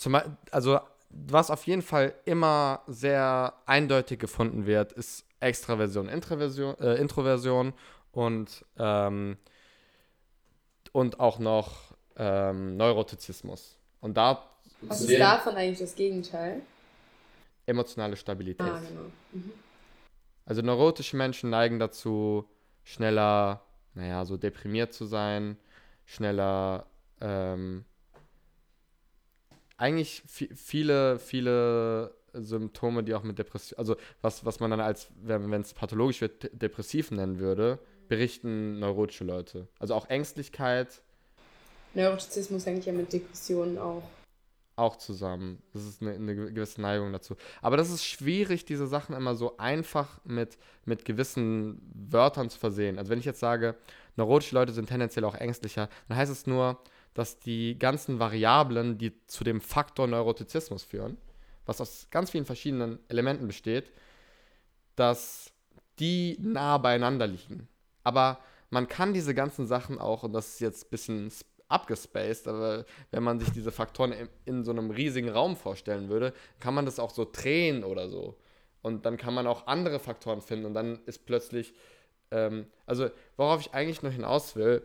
[0.00, 0.18] zum,
[0.50, 7.74] also, was auf jeden Fall immer sehr eindeutig gefunden wird, ist Extraversion, Introversion, äh, Introversion
[8.12, 9.36] und, ähm,
[10.92, 13.76] und auch noch ähm, Neurotizismus.
[14.00, 14.42] Und da
[14.80, 16.62] was ist davon eigentlich das Gegenteil?
[17.66, 18.66] Emotionale Stabilität.
[18.66, 19.10] Ah, genau.
[19.32, 19.52] Mhm.
[20.46, 22.48] Also neurotische Menschen neigen dazu,
[22.84, 23.60] schneller,
[23.92, 25.58] naja, so deprimiert zu sein,
[26.06, 26.86] schneller,
[27.20, 27.84] ähm,
[29.80, 35.52] eigentlich viele, viele Symptome, die auch mit Depression, also was, was man dann als, wenn
[35.60, 39.68] es pathologisch wird, depressiv nennen würde, berichten neurotische Leute.
[39.78, 41.00] Also auch Ängstlichkeit.
[41.94, 44.02] Neurotizismus hängt ja mit Depressionen auch.
[44.76, 45.62] Auch zusammen.
[45.72, 47.36] Das ist eine, eine gewisse Neigung dazu.
[47.60, 52.98] Aber das ist schwierig, diese Sachen immer so einfach mit, mit gewissen Wörtern zu versehen.
[52.98, 53.76] Also wenn ich jetzt sage,
[54.16, 56.80] neurotische Leute sind tendenziell auch ängstlicher, dann heißt es nur,
[57.14, 61.16] dass die ganzen Variablen, die zu dem Faktor Neurotizismus führen,
[61.66, 63.90] was aus ganz vielen verschiedenen Elementen besteht,
[64.96, 65.52] dass
[65.98, 67.68] die nah beieinander liegen.
[68.04, 71.32] Aber man kann diese ganzen Sachen auch, und das ist jetzt ein bisschen
[71.68, 76.32] abgespaced, aber wenn man sich diese Faktoren in, in so einem riesigen Raum vorstellen würde,
[76.58, 78.36] kann man das auch so drehen oder so.
[78.82, 81.74] Und dann kann man auch andere Faktoren finden und dann ist plötzlich,
[82.30, 84.82] ähm, also worauf ich eigentlich nur hinaus will,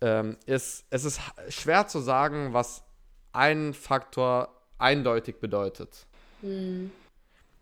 [0.00, 2.84] ähm, ist, es ist schwer zu sagen, was
[3.32, 6.06] ein Faktor eindeutig bedeutet.
[6.40, 6.90] Hm.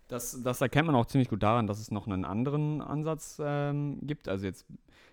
[0.09, 3.99] Das, das erkennt man auch ziemlich gut daran, dass es noch einen anderen Ansatz ähm,
[4.03, 4.29] gibt.
[4.29, 4.67] Also jetzt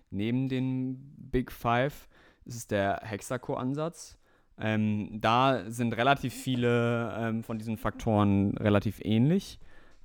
[0.10, 2.10] neben den Big Five
[2.46, 4.18] ist es der Hexaco-Ansatz.
[4.60, 9.60] Ähm, da sind relativ viele ähm, von diesen Faktoren relativ ähnlich,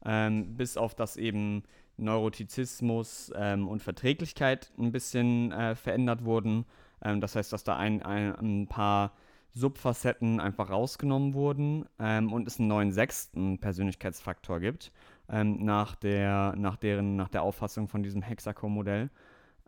[0.05, 1.64] ähm, bis auf das eben
[1.98, 6.64] Neurotizismus ähm, und Verträglichkeit ein bisschen äh, verändert wurden.
[7.04, 9.12] Ähm, das heißt, dass da ein, ein, ein, paar
[9.52, 14.92] Subfacetten einfach rausgenommen wurden ähm, und es einen neuen sechsten Persönlichkeitsfaktor gibt,
[15.28, 19.11] ähm, nach, der, nach, deren, nach der Auffassung von diesem Hexaco-Modell.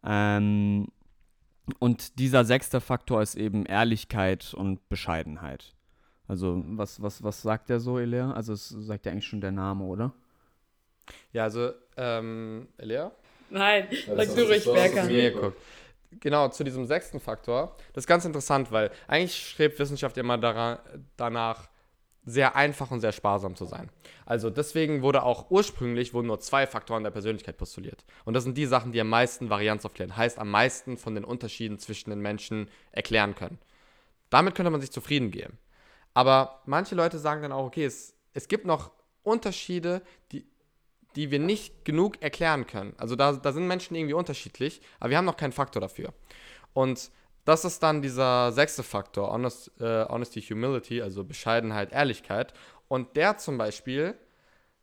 [0.04, 0.88] Ähm,
[1.78, 5.74] und dieser sechste Faktor ist eben Ehrlichkeit und Bescheidenheit.
[6.26, 8.32] Also, was, was, was sagt der so, Elea?
[8.32, 10.12] Also, es sagt ja eigentlich schon der Name, oder?
[11.32, 13.12] Ja, also, ähm, Elea?
[13.50, 15.52] Nein, sag du ruhig, Berker
[16.10, 17.76] genau, zu diesem sechsten Faktor.
[17.92, 20.78] Das ist ganz interessant, weil eigentlich strebt Wissenschaft immer daran,
[21.16, 21.68] danach,
[22.24, 23.88] sehr einfach und sehr sparsam zu sein.
[24.26, 28.04] Also deswegen wurde auch ursprünglich wurden nur zwei Faktoren der Persönlichkeit postuliert.
[28.26, 30.14] Und das sind die Sachen, die am meisten Varianz aufklären.
[30.14, 33.58] Heißt, am meisten von den Unterschieden zwischen den Menschen erklären können.
[34.28, 35.56] Damit könnte man sich zufrieden geben.
[36.12, 38.92] Aber manche Leute sagen dann auch, okay, es, es gibt noch
[39.22, 40.46] Unterschiede, die
[41.18, 42.94] die wir nicht genug erklären können.
[42.96, 46.14] Also da, da sind Menschen irgendwie unterschiedlich, aber wir haben noch keinen Faktor dafür.
[46.74, 47.10] Und
[47.44, 52.54] das ist dann dieser sechste Faktor, Honest, äh, Honesty, Humility, also Bescheidenheit, Ehrlichkeit.
[52.86, 54.14] Und der zum Beispiel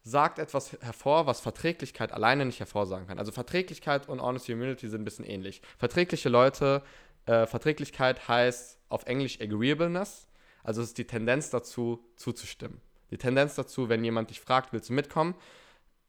[0.01, 3.17] sagt etwas hervor, was Verträglichkeit alleine nicht hervorsagen kann.
[3.17, 5.61] Also Verträglichkeit und Honesty, Humility sind ein bisschen ähnlich.
[5.77, 6.83] Verträgliche Leute,
[7.27, 10.27] äh, Verträglichkeit heißt auf Englisch Agreeableness,
[10.65, 12.81] also es ist die Tendenz dazu, zuzustimmen.
[13.09, 15.33] Die Tendenz dazu, wenn jemand dich fragt, willst du mitkommen,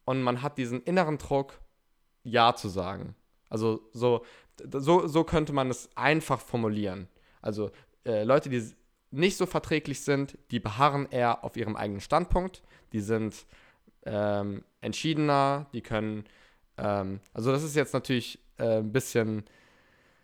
[0.07, 1.59] und man hat diesen inneren Druck,
[2.23, 3.13] Ja zu sagen.
[3.49, 4.23] Also so,
[4.73, 7.09] so, so könnte man es einfach formulieren.
[7.41, 7.71] Also
[8.05, 8.73] äh, Leute, die
[9.11, 13.45] nicht so verträglich sind, die beharren eher auf ihrem eigenen Standpunkt, die sind
[14.05, 16.23] ähm, entschiedener, die können,
[16.77, 19.43] ähm, also das ist jetzt natürlich äh, ein bisschen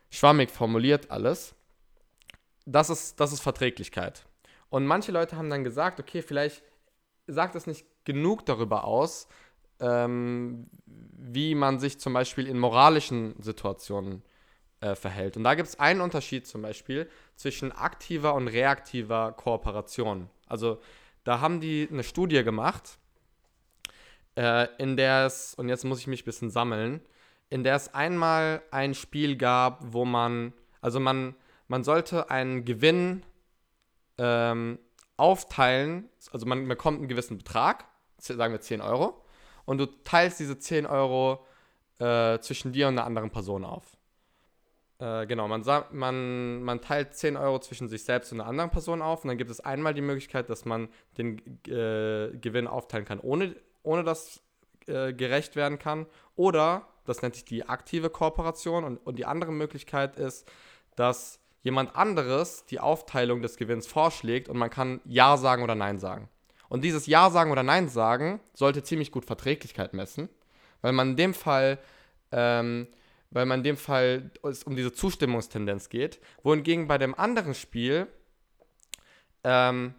[0.10, 1.56] schwammig formuliert alles.
[2.66, 4.26] Das ist, das ist Verträglichkeit.
[4.70, 6.64] Und manche Leute haben dann gesagt, okay, vielleicht
[7.28, 9.28] sagt es nicht genug darüber aus,
[9.84, 14.24] ähm, wie man sich zum Beispiel in moralischen Situationen
[14.80, 15.36] äh, verhält.
[15.38, 20.30] Und da gibt es einen Unterschied zum Beispiel zwischen aktiver und reaktiver Kooperation.
[20.48, 20.80] Also
[21.26, 22.98] da haben die eine Studie gemacht,
[24.36, 27.02] äh, in der es, und jetzt muss ich mich ein bisschen sammeln,
[27.50, 31.36] in der es einmal ein Spiel gab, wo man, also man,
[31.68, 33.24] man sollte einen Gewinn
[34.18, 34.80] ähm,
[35.18, 37.86] aufteilen, also man bekommt einen gewissen Betrag,
[38.18, 39.23] sagen wir 10 Euro,
[39.66, 41.46] und du teilst diese 10 Euro
[42.00, 43.98] äh, zwischen dir und einer anderen Person auf.
[45.00, 49.02] Äh, genau, man, man, man teilt 10 Euro zwischen sich selbst und einer anderen Person
[49.02, 53.20] auf und dann gibt es einmal die Möglichkeit, dass man den äh, Gewinn aufteilen kann,
[53.20, 54.42] ohne, ohne dass
[54.88, 56.06] äh, gerecht werden kann.
[56.36, 60.50] Oder, das nennt sich die aktive Kooperation und, und die andere Möglichkeit ist,
[60.96, 66.00] dass jemand anderes die Aufteilung des Gewinns vorschlägt und man kann Ja sagen oder Nein
[66.00, 66.30] sagen.
[66.74, 70.28] Und dieses Ja sagen oder Nein sagen sollte ziemlich gut Verträglichkeit messen,
[70.82, 71.78] weil man in dem Fall,
[72.32, 72.88] ähm,
[73.30, 78.08] weil man in dem Fall es um diese Zustimmungstendenz geht, wohingegen bei dem anderen Spiel
[79.44, 79.94] ähm,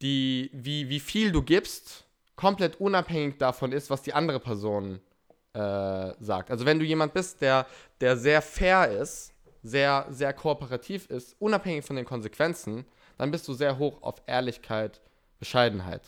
[0.00, 2.04] die, wie, wie viel du gibst,
[2.36, 5.00] komplett unabhängig davon ist, was die andere Person
[5.54, 6.52] äh, sagt.
[6.52, 7.66] Also wenn du jemand bist, der,
[8.00, 9.32] der sehr fair ist,
[9.64, 12.86] sehr, sehr kooperativ ist, unabhängig von den Konsequenzen,
[13.18, 15.00] dann bist du sehr hoch auf Ehrlichkeit,
[15.44, 16.00] Bescheidenheit.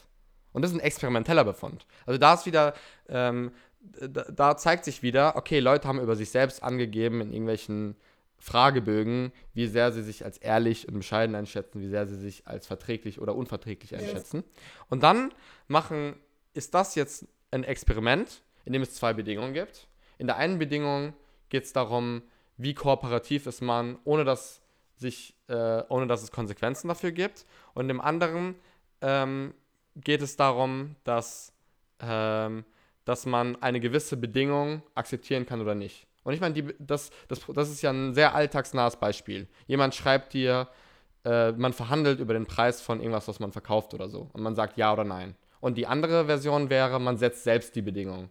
[0.54, 1.84] Und das ist ein experimenteller Befund.
[2.06, 2.72] Also da ist wieder,
[3.10, 7.96] ähm, da, da zeigt sich wieder, okay, Leute haben über sich selbst angegeben in irgendwelchen
[8.38, 12.66] Fragebögen, wie sehr sie sich als ehrlich und bescheiden einschätzen, wie sehr sie sich als
[12.66, 14.44] verträglich oder unverträglich einschätzen.
[14.88, 15.34] Und dann
[15.68, 16.16] machen,
[16.54, 19.88] ist das jetzt ein Experiment, in dem es zwei Bedingungen gibt.
[20.16, 21.12] In der einen Bedingung
[21.50, 22.22] geht es darum,
[22.56, 24.62] wie kooperativ ist man, ohne dass,
[24.96, 27.44] sich, äh, ohne dass es Konsequenzen dafür gibt.
[27.74, 28.54] Und in dem anderen
[29.00, 29.54] ähm,
[29.96, 31.52] geht es darum, dass,
[32.00, 32.64] ähm,
[33.04, 36.06] dass man eine gewisse Bedingung akzeptieren kann oder nicht.
[36.24, 39.46] Und ich meine, das, das, das ist ja ein sehr alltagsnahes Beispiel.
[39.66, 40.68] Jemand schreibt dir,
[41.24, 44.28] äh, man verhandelt über den Preis von irgendwas, was man verkauft oder so.
[44.32, 45.36] Und man sagt ja oder nein.
[45.60, 48.30] Und die andere Version wäre, man setzt selbst die Bedingung.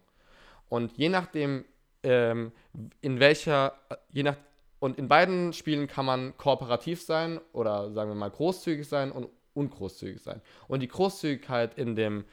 [0.68, 1.64] Und je nachdem,
[2.02, 2.52] ähm,
[3.00, 3.74] in welcher,
[4.12, 4.36] je nach,
[4.78, 9.28] und in beiden Spielen kann man kooperativ sein oder sagen wir mal großzügig sein und
[9.56, 10.40] ungroßzügig sein.
[10.68, 12.24] Und die Großzügigkeit in dem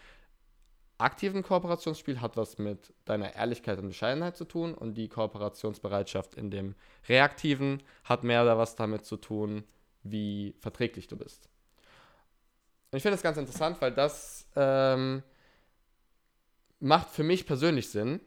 [0.97, 6.51] aktiven Kooperationsspiel hat was mit deiner Ehrlichkeit und Bescheidenheit zu tun und die Kooperationsbereitschaft in
[6.51, 6.75] dem
[7.09, 9.63] reaktiven hat mehr da was damit zu tun,
[10.03, 11.49] wie verträglich du bist.
[12.91, 15.23] Und ich finde das ganz interessant, weil das ähm,
[16.79, 18.19] macht für mich persönlich Sinn,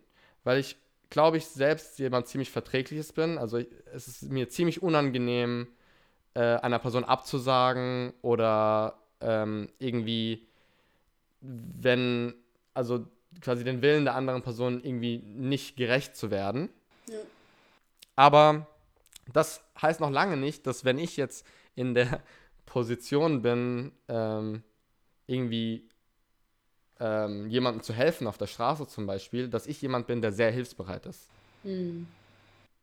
[0.43, 0.77] weil ich
[1.09, 3.39] glaube ich selbst jemand ziemlich verträgliches bin.
[3.39, 3.59] Also
[3.93, 5.69] es ist mir ziemlich unangenehm,
[6.37, 10.47] äh, einer Person abzusagen oder ähm, irgendwie,
[11.41, 12.35] wenn
[12.75, 13.07] also
[13.41, 16.69] quasi den Willen der anderen Person irgendwie nicht gerecht zu werden.
[17.09, 17.17] Ja.
[18.17, 18.67] Aber
[19.33, 22.21] das heißt noch lange nicht, dass wenn ich jetzt in der
[22.67, 24.63] Position bin, ähm,
[25.27, 25.89] irgendwie
[27.01, 30.51] ähm, jemandem zu helfen auf der Straße zum Beispiel, dass ich jemand bin, der sehr
[30.51, 31.31] hilfsbereit ist.
[31.63, 32.07] Hm.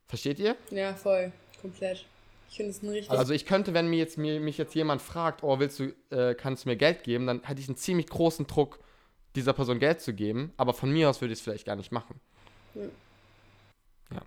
[0.07, 0.55] Versteht ihr?
[0.71, 2.05] Ja, voll, komplett.
[2.53, 3.09] Ich finde es ein richtig.
[3.09, 6.35] Also ich könnte, wenn mir jetzt mir, mich jetzt jemand fragt, oh, willst du, äh,
[6.35, 8.77] kannst du mir Geld geben, dann hätte ich einen ziemlich großen Druck,
[9.35, 11.91] dieser Person Geld zu geben, aber von mir aus würde ich es vielleicht gar nicht
[11.91, 12.19] machen.
[12.75, 12.81] Ja.
[14.11, 14.21] ja.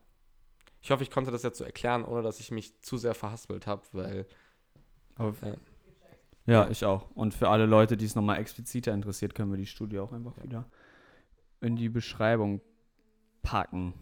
[0.83, 3.69] Ich hoffe, ich konnte das jetzt so erklären, ohne dass ich mich zu sehr verhaspelt
[3.69, 4.27] habe, weil.
[5.21, 5.55] Äh,
[6.47, 7.09] ja, ich auch.
[7.13, 10.37] Und für alle Leute, die es nochmal expliziter interessiert, können wir die Studie auch einfach
[10.39, 10.43] ja.
[10.43, 10.71] wieder
[11.61, 12.61] in die Beschreibung
[13.43, 13.95] packen.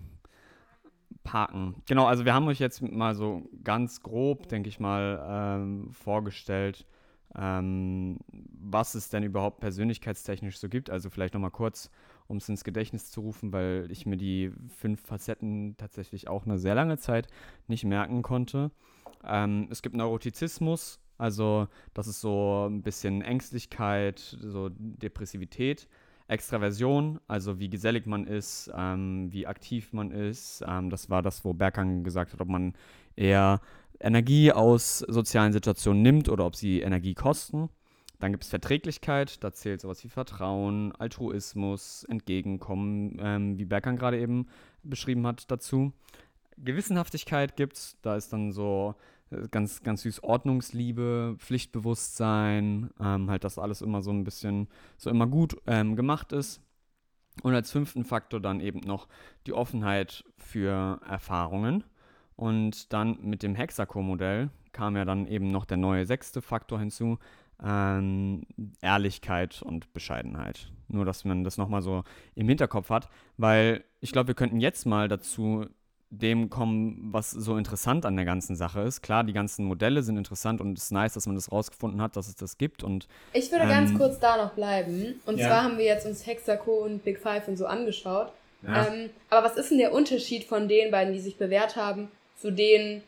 [1.24, 1.74] Parken.
[1.86, 6.86] Genau, also wir haben euch jetzt mal so ganz grob, denke ich mal, ähm, vorgestellt,
[7.34, 10.90] ähm, was es denn überhaupt persönlichkeitstechnisch so gibt.
[10.90, 11.90] Also vielleicht nochmal kurz,
[12.28, 16.58] um es ins Gedächtnis zu rufen, weil ich mir die fünf Facetten tatsächlich auch eine
[16.58, 17.26] sehr lange Zeit
[17.66, 18.70] nicht merken konnte.
[19.24, 25.88] Ähm, es gibt Neurotizismus, also das ist so ein bisschen Ängstlichkeit, so Depressivität.
[26.26, 30.64] Extraversion, also wie gesellig man ist, ähm, wie aktiv man ist.
[30.66, 32.74] Ähm, das war das, wo Berghang gesagt hat, ob man
[33.14, 33.60] eher
[34.00, 37.68] Energie aus sozialen Situationen nimmt oder ob sie Energie kosten.
[38.20, 44.18] Dann gibt es Verträglichkeit, da zählt sowas wie Vertrauen, Altruismus, Entgegenkommen, ähm, wie Berkan gerade
[44.18, 44.46] eben
[44.82, 45.92] beschrieben hat, dazu.
[46.56, 48.94] Gewissenhaftigkeit gibt es, da ist dann so
[49.50, 55.26] ganz, ganz süß Ordnungsliebe, Pflichtbewusstsein, ähm, halt, dass alles immer so ein bisschen, so immer
[55.26, 56.60] gut ähm, gemacht ist.
[57.42, 59.08] Und als fünften Faktor dann eben noch
[59.46, 61.84] die Offenheit für Erfahrungen.
[62.36, 67.18] Und dann mit dem Hexaco-Modell kam ja dann eben noch der neue sechste Faktor hinzu,
[67.62, 68.42] ähm,
[68.80, 70.72] Ehrlichkeit und Bescheidenheit.
[70.88, 72.02] Nur, dass man das nochmal so
[72.34, 75.66] im Hinterkopf hat, weil ich glaube, wir könnten jetzt mal dazu
[76.18, 79.02] dem kommen, was so interessant an der ganzen Sache ist.
[79.02, 82.16] Klar, die ganzen Modelle sind interessant und es ist nice, dass man das rausgefunden hat,
[82.16, 82.82] dass es das gibt.
[82.82, 85.20] Und, ich würde ähm, ganz kurz da noch bleiben.
[85.26, 85.48] Und ja.
[85.48, 88.32] zwar haben wir jetzt uns Hexaco und Big Five und so angeschaut.
[88.62, 88.86] Ja.
[88.86, 92.50] Ähm, aber was ist denn der Unterschied von den beiden, die sich bewährt haben, zu
[92.50, 93.02] denen,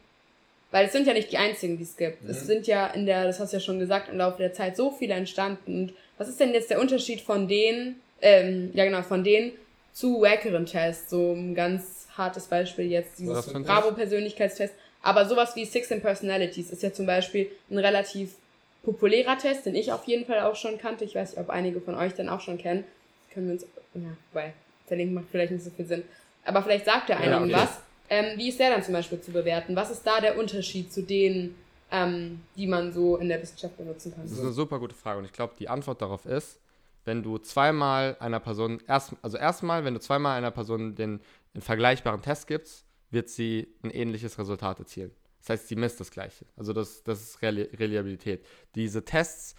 [0.70, 2.22] weil es sind ja nicht die einzigen, die es gibt.
[2.22, 2.30] Mhm.
[2.30, 4.76] Es sind ja in der, das hast du ja schon gesagt, im Laufe der Zeit
[4.76, 5.82] so viele entstanden.
[5.82, 9.52] Und was ist denn jetzt der Unterschied von denen, ähm, ja genau, von denen
[9.92, 11.10] zu wackeren Tests?
[11.10, 14.74] So ein ganz hartes Beispiel jetzt, dieses Bravo-Persönlichkeitstest.
[15.02, 18.34] Aber sowas wie Six and Personalities ist ja zum Beispiel ein relativ
[18.82, 21.04] populärer Test, den ich auf jeden Fall auch schon kannte.
[21.04, 22.84] Ich weiß nicht, ob einige von euch den auch schon kennen.
[23.32, 24.52] Können wir uns, ja, weil
[24.86, 26.02] verlinken macht vielleicht nicht so viel Sinn.
[26.44, 27.66] Aber vielleicht sagt er einigen ja, okay.
[27.68, 27.80] was.
[28.08, 29.74] Ähm, wie ist der dann zum Beispiel zu bewerten?
[29.74, 31.56] Was ist da der Unterschied zu denen,
[31.90, 34.22] ähm, die man so in der Wissenschaft benutzen kann?
[34.22, 36.60] Das ist eine super gute Frage und ich glaube, die Antwort darauf ist,
[37.04, 41.20] wenn du zweimal einer Person, erst, also erstmal, wenn du zweimal einer Person den,
[41.56, 45.10] den vergleichbaren Test gibst, wird sie ein ähnliches Resultat erzielen.
[45.40, 46.44] Das heißt, sie misst das Gleiche.
[46.56, 48.44] Also das, das ist Reliabilität.
[48.74, 49.54] Diese Tests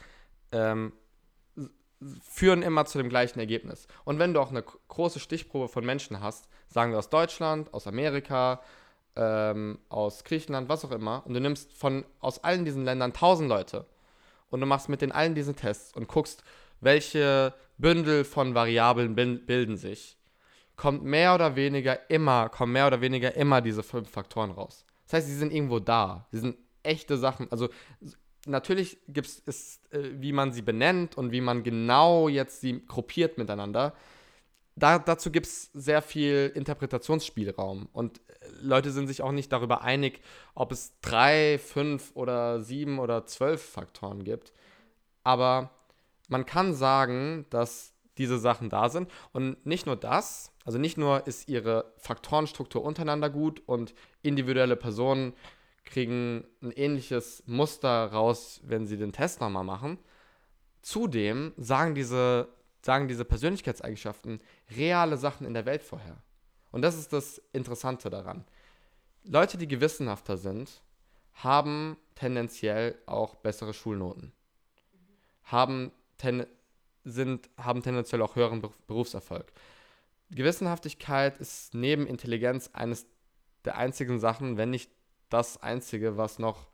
[0.51, 0.93] ähm,
[2.21, 3.87] führen immer zu dem gleichen Ergebnis.
[4.03, 7.87] Und wenn du auch eine große Stichprobe von Menschen hast, sagen wir aus Deutschland, aus
[7.87, 8.61] Amerika,
[9.15, 13.49] ähm, aus Griechenland, was auch immer, und du nimmst von aus allen diesen Ländern 1000
[13.49, 13.85] Leute
[14.49, 16.43] und du machst mit den allen diesen Tests und guckst,
[16.79, 20.16] welche Bündel von Variablen bilden sich,
[20.77, 24.85] kommt mehr oder weniger immer, kommen mehr oder weniger immer diese fünf Faktoren raus.
[25.05, 26.27] Das heißt, sie sind irgendwo da.
[26.31, 27.51] Sie sind echte Sachen.
[27.51, 27.69] Also
[28.45, 33.37] natürlich gibt es, äh, wie man sie benennt und wie man genau jetzt sie gruppiert
[33.37, 33.93] miteinander.
[34.75, 37.89] Da, dazu gibt es sehr viel Interpretationsspielraum.
[37.91, 40.21] Und äh, Leute sind sich auch nicht darüber einig,
[40.53, 44.53] ob es drei, fünf oder sieben oder zwölf Faktoren gibt.
[45.23, 45.71] Aber
[46.29, 49.09] man kann sagen, dass diese Sachen da sind.
[49.31, 55.33] Und nicht nur das, also nicht nur ist ihre Faktorenstruktur untereinander gut und individuelle Personen
[55.85, 59.97] kriegen ein ähnliches Muster raus, wenn sie den Test nochmal machen.
[60.81, 62.49] Zudem sagen diese,
[62.81, 64.41] sagen diese Persönlichkeitseigenschaften
[64.75, 66.21] reale Sachen in der Welt vorher.
[66.71, 68.43] Und das ist das Interessante daran.
[69.23, 70.81] Leute, die gewissenhafter sind,
[71.35, 74.33] haben tendenziell auch bessere Schulnoten.
[75.45, 76.45] Haben, ten,
[77.05, 79.53] sind, haben tendenziell auch höheren Berufserfolg.
[80.29, 83.07] Gewissenhaftigkeit ist neben Intelligenz eines
[83.65, 84.91] der einzigen Sachen, wenn nicht
[85.29, 86.67] das Einzige, was noch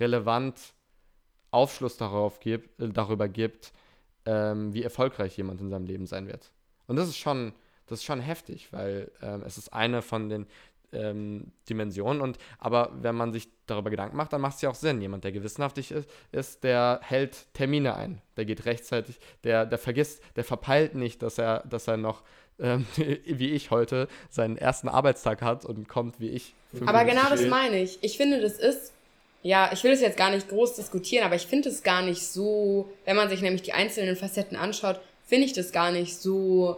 [0.00, 0.74] relevant
[1.50, 3.72] Aufschluss darauf gibt, äh, darüber gibt,
[4.26, 6.52] ähm, wie erfolgreich jemand in seinem Leben sein wird.
[6.86, 7.52] Und das ist schon,
[7.86, 10.46] das ist schon heftig, weil ähm, es ist eine von den
[10.92, 12.20] ähm, Dimensionen.
[12.20, 15.00] Und aber wenn man sich darüber Gedanken macht, dann macht es ja auch Sinn.
[15.00, 20.22] Jemand, der gewissenhaftig ist, ist, der hält Termine ein, der geht rechtzeitig, der, der vergisst,
[20.36, 22.22] der verpeilt nicht, dass er, dass er noch
[22.60, 26.54] ähm, wie ich heute seinen ersten Arbeitstag hat und kommt wie ich.
[26.86, 27.98] Aber genau das meine ich.
[28.02, 28.92] Ich finde, das ist,
[29.42, 32.26] ja, ich will es jetzt gar nicht groß diskutieren, aber ich finde es gar nicht
[32.26, 36.76] so, wenn man sich nämlich die einzelnen Facetten anschaut, finde ich das gar nicht so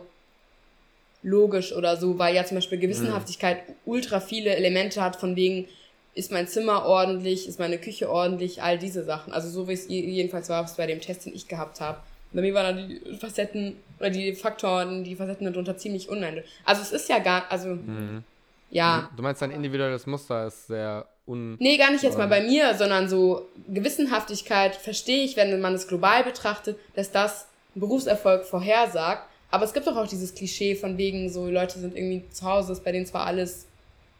[1.22, 3.74] logisch oder so, weil ja zum Beispiel Gewissenhaftigkeit mhm.
[3.86, 5.66] ultra viele Elemente hat, von wegen,
[6.14, 9.32] ist mein Zimmer ordentlich, ist meine Küche ordentlich, all diese Sachen.
[9.32, 11.98] Also so wie es jedenfalls war, was bei dem Test, den ich gehabt habe.
[12.32, 16.50] Bei mir waren da die Facetten oder die Faktoren, die Facetten darunter ziemlich uneindeutig.
[16.64, 18.22] Also es ist ja gar, also mhm.
[18.70, 19.10] ja.
[19.16, 21.56] Du meinst, dein individuelles Muster ist sehr un...
[21.58, 25.88] Nee, gar nicht jetzt mal bei mir, sondern so Gewissenhaftigkeit verstehe ich, wenn man es
[25.88, 29.26] global betrachtet, dass das Berufserfolg vorhersagt.
[29.50, 32.72] Aber es gibt doch auch dieses Klischee von wegen, so Leute sind irgendwie zu Hause,
[32.72, 33.66] ist bei denen zwar alles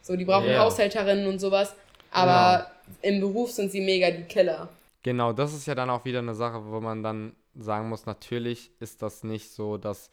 [0.01, 0.63] so, die brauchen yeah.
[0.63, 1.75] Haushälterinnen und sowas,
[2.11, 2.71] aber ja.
[3.03, 4.69] im Beruf sind sie mega die Killer.
[5.03, 8.71] Genau, das ist ja dann auch wieder eine Sache, wo man dann sagen muss, natürlich
[8.81, 10.11] ist das nicht so, dass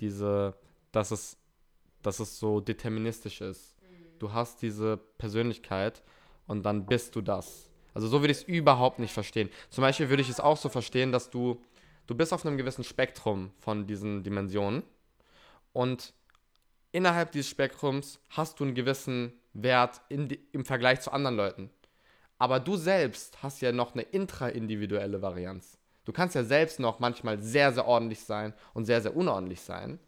[0.00, 0.54] diese,
[0.92, 1.36] dass es,
[2.02, 3.76] dass es so deterministisch ist.
[4.18, 6.02] Du hast diese Persönlichkeit
[6.46, 7.70] und dann bist du das.
[7.94, 9.50] Also so würde ich es überhaupt nicht verstehen.
[9.70, 11.60] Zum Beispiel würde ich es auch so verstehen, dass du
[12.06, 14.82] du bist auf einem gewissen Spektrum von diesen Dimensionen
[15.72, 16.12] und
[16.92, 21.70] innerhalb dieses Spektrums hast du einen gewissen Wert die, im Vergleich zu anderen Leuten.
[22.38, 25.78] Aber du selbst hast ja noch eine intraindividuelle Varianz.
[26.10, 30.00] Du kannst ja selbst noch manchmal sehr, sehr ordentlich sein und sehr, sehr unordentlich sein.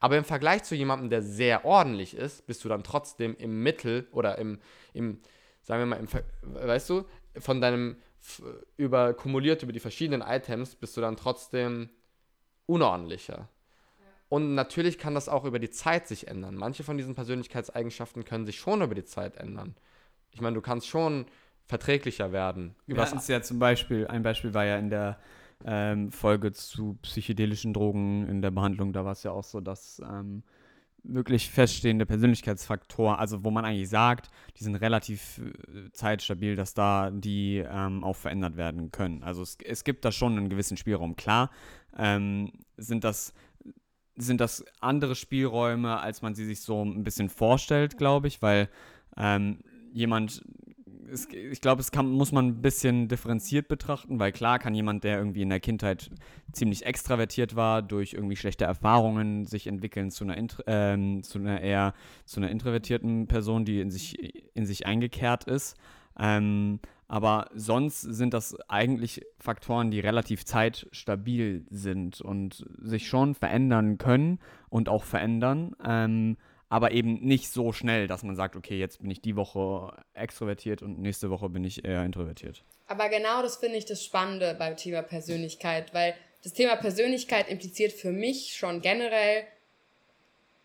[0.00, 4.08] Aber im Vergleich zu jemandem, der sehr ordentlich ist, bist du dann trotzdem im Mittel
[4.10, 4.58] oder im,
[4.94, 5.20] im
[5.62, 6.08] sagen wir mal, im,
[6.42, 7.04] weißt du,
[7.38, 7.94] von deinem
[8.76, 11.88] über kumuliert über die verschiedenen Items bist du dann trotzdem
[12.66, 13.48] unordentlicher.
[14.28, 16.56] Und natürlich kann das auch über die Zeit sich ändern.
[16.56, 19.76] Manche von diesen Persönlichkeitseigenschaften können sich schon über die Zeit ändern.
[20.32, 21.26] Ich meine, du kannst schon
[21.64, 22.74] verträglicher werden.
[22.86, 25.18] Wir hatten es ja zum Beispiel, ein Beispiel war ja in der
[25.64, 30.00] ähm, Folge zu psychedelischen Drogen in der Behandlung, da war es ja auch so, dass
[30.00, 30.42] ähm,
[31.04, 37.10] wirklich feststehende Persönlichkeitsfaktoren, also wo man eigentlich sagt, die sind relativ äh, zeitstabil, dass da
[37.10, 39.22] die ähm, auch verändert werden können.
[39.22, 41.16] Also es, es gibt da schon einen gewissen Spielraum.
[41.16, 41.50] Klar
[41.96, 43.34] ähm, sind das
[44.16, 48.68] sind das andere Spielräume, als man sie sich so ein bisschen vorstellt, glaube ich, weil
[49.16, 49.58] ähm,
[49.92, 50.44] jemand
[51.10, 55.04] es, ich glaube, es kann, muss man ein bisschen differenziert betrachten, weil klar kann jemand,
[55.04, 56.10] der irgendwie in der Kindheit
[56.52, 60.36] ziemlich extravertiert war, durch irgendwie schlechte Erfahrungen sich entwickeln zu einer,
[60.66, 61.94] ähm, zu einer eher
[62.24, 64.16] zu einer introvertierten Person, die in sich,
[64.54, 65.76] in sich eingekehrt ist.
[66.18, 73.98] Ähm, aber sonst sind das eigentlich Faktoren, die relativ zeitstabil sind und sich schon verändern
[73.98, 74.38] können
[74.68, 75.76] und auch verändern.
[75.84, 76.36] Ähm,
[76.68, 80.82] aber eben nicht so schnell, dass man sagt, okay, jetzt bin ich die Woche extrovertiert
[80.82, 82.64] und nächste Woche bin ich eher introvertiert.
[82.86, 87.92] Aber genau das finde ich das Spannende beim Thema Persönlichkeit, weil das Thema Persönlichkeit impliziert
[87.92, 89.44] für mich schon generell,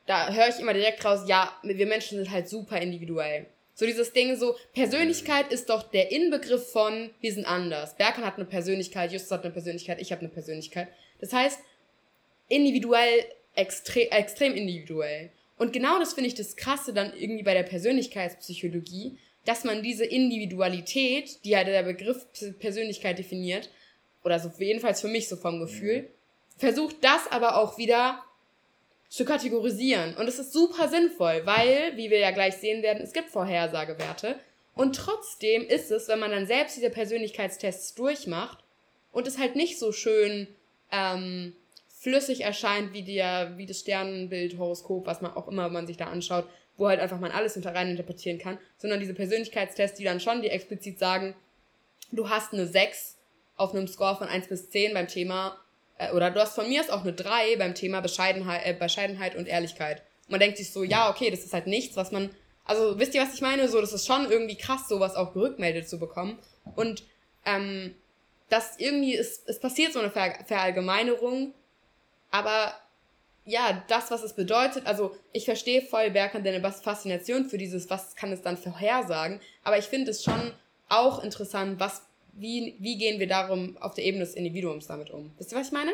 [0.06, 3.46] da höre ich immer direkt raus, ja, wir Menschen sind halt super individuell.
[3.76, 7.96] So dieses Ding, so Persönlichkeit ist doch der Inbegriff von wir sind anders.
[7.96, 10.90] Berkan hat eine Persönlichkeit, Justus hat eine Persönlichkeit, ich habe eine Persönlichkeit.
[11.22, 11.62] Das heißt,
[12.50, 13.24] individuell,
[13.56, 15.32] extre extrem individuell.
[15.60, 20.06] Und genau das finde ich das Krasse dann irgendwie bei der Persönlichkeitspsychologie, dass man diese
[20.06, 22.26] Individualität, die ja der Begriff
[22.60, 23.70] Persönlichkeit definiert,
[24.24, 26.08] oder so jedenfalls für mich so vom Gefühl, mhm.
[26.58, 28.24] versucht das aber auch wieder
[29.10, 30.16] zu kategorisieren.
[30.16, 34.40] Und es ist super sinnvoll, weil, wie wir ja gleich sehen werden, es gibt Vorhersagewerte.
[34.76, 38.60] Und trotzdem ist es, wenn man dann selbst diese Persönlichkeitstests durchmacht
[39.12, 40.48] und es halt nicht so schön
[40.92, 41.54] ähm,
[42.00, 46.06] flüssig erscheint wie, der, wie das Sternenbild, Horoskop, was man auch immer man sich da
[46.06, 46.48] anschaut,
[46.78, 50.42] wo halt einfach man alles hinter rein interpretieren kann, sondern diese Persönlichkeitstests, die dann schon,
[50.42, 51.36] die explizit sagen,
[52.12, 53.18] du hast eine 6
[53.58, 55.60] auf einem Score von 1 bis 10 beim Thema,
[55.98, 59.36] äh, oder du hast von mir aus auch eine 3 beim Thema Bescheidenheit, äh, Bescheidenheit
[59.36, 60.02] und Ehrlichkeit.
[60.28, 62.30] Und man denkt sich so, ja, okay, das ist halt nichts, was man,
[62.64, 63.68] also wisst ihr, was ich meine?
[63.68, 66.40] So, das ist schon irgendwie krass, sowas auch gerückmeldet zu bekommen.
[66.78, 67.04] Und
[67.46, 67.94] ähm,
[68.48, 71.54] das irgendwie ist, es passiert so eine Ver Verallgemeinerung,
[72.32, 72.74] aber
[73.46, 78.16] ja, das, was es bedeutet, also ich verstehe voll Berkan deine Faszination für dieses, was
[78.16, 80.52] kann es dann vorhersagen, aber ich finde es schon
[80.88, 82.04] auch interessant, was,
[82.34, 85.32] wie, wie gehen wir darum auf der Ebene des Individuums damit um.
[85.38, 85.92] Wisst ihr, was ich meine?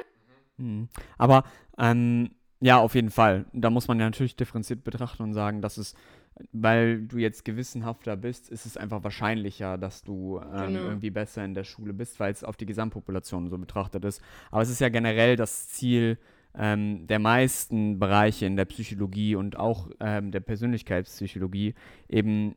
[0.57, 0.89] Mhm.
[1.17, 1.43] Aber
[1.77, 3.45] ähm, ja, auf jeden Fall.
[3.53, 5.95] Da muss man ja natürlich differenziert betrachten und sagen, dass es,
[6.51, 10.79] weil du jetzt gewissenhafter bist, ist es einfach wahrscheinlicher, dass du ähm, genau.
[10.81, 14.21] irgendwie besser in der Schule bist, weil es auf die Gesamtpopulation so betrachtet ist.
[14.51, 16.17] Aber es ist ja generell das Ziel,
[16.57, 21.73] ähm, der meisten Bereiche in der Psychologie und auch ähm, der Persönlichkeitspsychologie
[22.09, 22.55] eben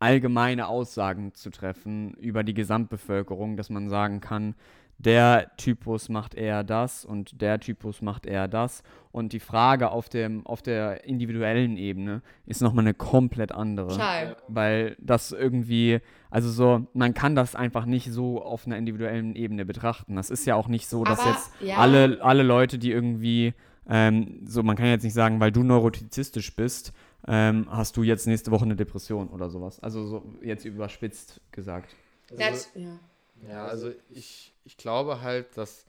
[0.00, 4.54] allgemeine Aussagen zu treffen über die Gesamtbevölkerung, dass man sagen kann,
[4.98, 8.82] der Typus macht eher das und der Typus macht eher das.
[9.12, 13.94] Und die Frage auf, dem, auf der individuellen Ebene ist nochmal eine komplett andere.
[13.94, 14.36] Schall.
[14.48, 19.64] Weil das irgendwie, also so, man kann das einfach nicht so auf einer individuellen Ebene
[19.64, 20.16] betrachten.
[20.16, 21.76] Das ist ja auch nicht so, dass Aber, jetzt ja.
[21.76, 23.54] alle, alle Leute, die irgendwie,
[23.88, 26.92] ähm, so, man kann jetzt nicht sagen, weil du neurotizistisch bist,
[27.28, 29.78] ähm, hast du jetzt nächste Woche eine Depression oder sowas.
[29.80, 31.94] Also so jetzt überspitzt gesagt.
[32.30, 32.98] Also, ja.
[33.46, 35.86] Ja, also ich, ich glaube halt, dass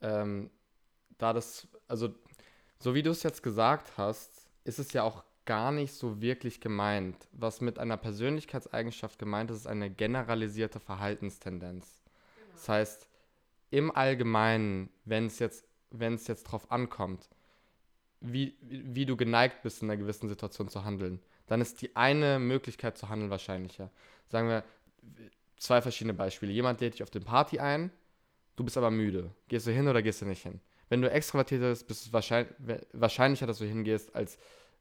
[0.00, 0.50] ähm,
[1.18, 2.14] da das, also
[2.78, 6.60] so wie du es jetzt gesagt hast, ist es ja auch gar nicht so wirklich
[6.60, 7.28] gemeint.
[7.32, 12.02] Was mit einer Persönlichkeitseigenschaft gemeint ist, ist eine generalisierte Verhaltenstendenz.
[12.36, 12.52] Genau.
[12.52, 13.08] Das heißt,
[13.70, 17.28] im Allgemeinen, wenn es jetzt, wenn es jetzt drauf ankommt,
[18.20, 22.38] wie, wie du geneigt bist, in einer gewissen Situation zu handeln, dann ist die eine
[22.38, 23.90] Möglichkeit zu handeln wahrscheinlicher.
[24.28, 24.64] Sagen wir,
[25.62, 26.52] zwei verschiedene Beispiele.
[26.52, 27.90] Jemand lädt dich auf den Party ein,
[28.56, 29.30] du bist aber müde.
[29.48, 30.60] Gehst du hin oder gehst du nicht hin?
[30.88, 32.52] Wenn du extrovertiert bist, bist es wahrscheinlich,
[32.92, 34.38] wahrscheinlicher, dass du hingehst, als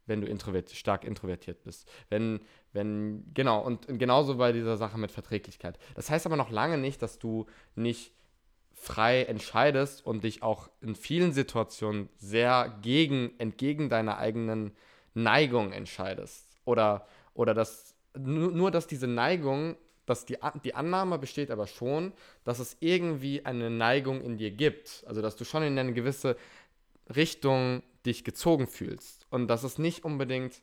[0.08, 1.88] wenn du introvertiert, stark introvertiert bist.
[2.10, 2.42] Wenn,
[2.74, 5.78] wenn, genau, und, und genauso bei dieser Sache mit Verträglichkeit.
[5.96, 8.12] Das heißt aber noch lange nicht, dass du nicht
[8.74, 14.72] frei entscheidest und dich auch in vielen Situationen sehr gegen, entgegen deiner eigenen
[15.14, 16.48] Neigung entscheidest.
[16.66, 17.06] Oder,
[17.36, 22.60] oder dass, nur, nur dass diese Neigung dass die, die Annahme besteht aber schon, dass
[22.60, 25.04] es irgendwie eine Neigung in dir gibt.
[25.08, 26.36] Also dass du schon in eine gewisse
[27.16, 29.28] Richtung dich gezogen fühlst.
[29.30, 30.62] Und dass es nicht unbedingt,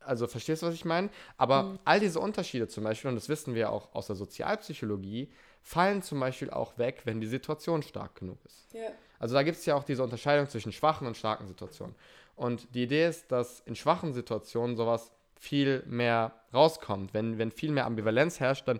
[0.00, 1.10] also verstehst du, was ich meine?
[1.36, 1.78] Aber mhm.
[1.84, 5.30] all diese Unterschiede zum Beispiel, und das wissen wir auch aus der Sozialpsychologie,
[5.62, 8.72] fallen zum Beispiel auch weg, wenn die Situation stark genug ist.
[8.72, 8.90] Ja.
[9.18, 11.94] Also da gibt es ja auch diese Unterscheidung zwischen schwachen und starken Situationen.
[12.36, 17.72] Und die Idee ist, dass in schwachen Situationen sowas viel mehr rauskommt, wenn, wenn viel
[17.72, 18.78] mehr Ambivalenz herrscht, dann,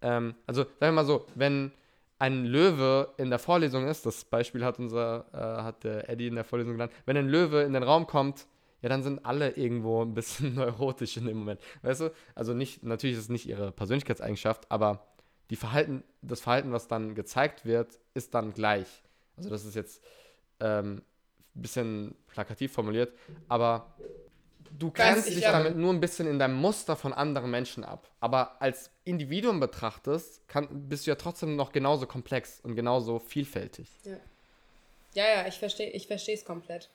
[0.00, 1.72] ähm, also sagen wir mal so, wenn
[2.18, 6.36] ein Löwe in der Vorlesung ist, das Beispiel hat unser, äh, hat der Eddie in
[6.36, 8.46] der Vorlesung genannt, wenn ein Löwe in den Raum kommt,
[8.82, 11.60] ja, dann sind alle irgendwo ein bisschen neurotisch in dem Moment.
[11.82, 12.12] Weißt du?
[12.34, 15.06] Also nicht, natürlich ist es nicht ihre Persönlichkeitseigenschaft, aber
[15.50, 19.02] die Verhalten, das Verhalten, was dann gezeigt wird, ist dann gleich.
[19.36, 20.02] Also das ist jetzt
[20.60, 21.02] ähm,
[21.54, 23.12] ein bisschen plakativ formuliert,
[23.48, 23.94] aber
[24.78, 28.08] du grenzt dich damit nur ein bisschen in deinem Muster von anderen Menschen ab.
[28.20, 33.88] Aber als Individuum betrachtest, kann, bist du ja trotzdem noch genauso komplex und genauso vielfältig.
[34.04, 34.16] Ja,
[35.14, 36.88] ja, ja ich verstehe ich es komplett.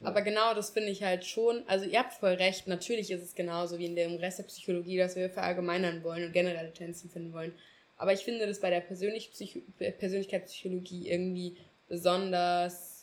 [0.00, 0.08] Ja.
[0.08, 3.34] Aber genau das finde ich halt schon, also ihr habt voll recht, natürlich ist es
[3.34, 7.32] genauso wie in dem Rest der Psychologie, dass wir verallgemeinern wollen und generelle Tendenzen finden
[7.32, 7.52] wollen.
[7.96, 11.56] Aber ich finde das bei der Persönlich Psycho Persönlichkeitspsychologie irgendwie
[11.88, 12.97] besonders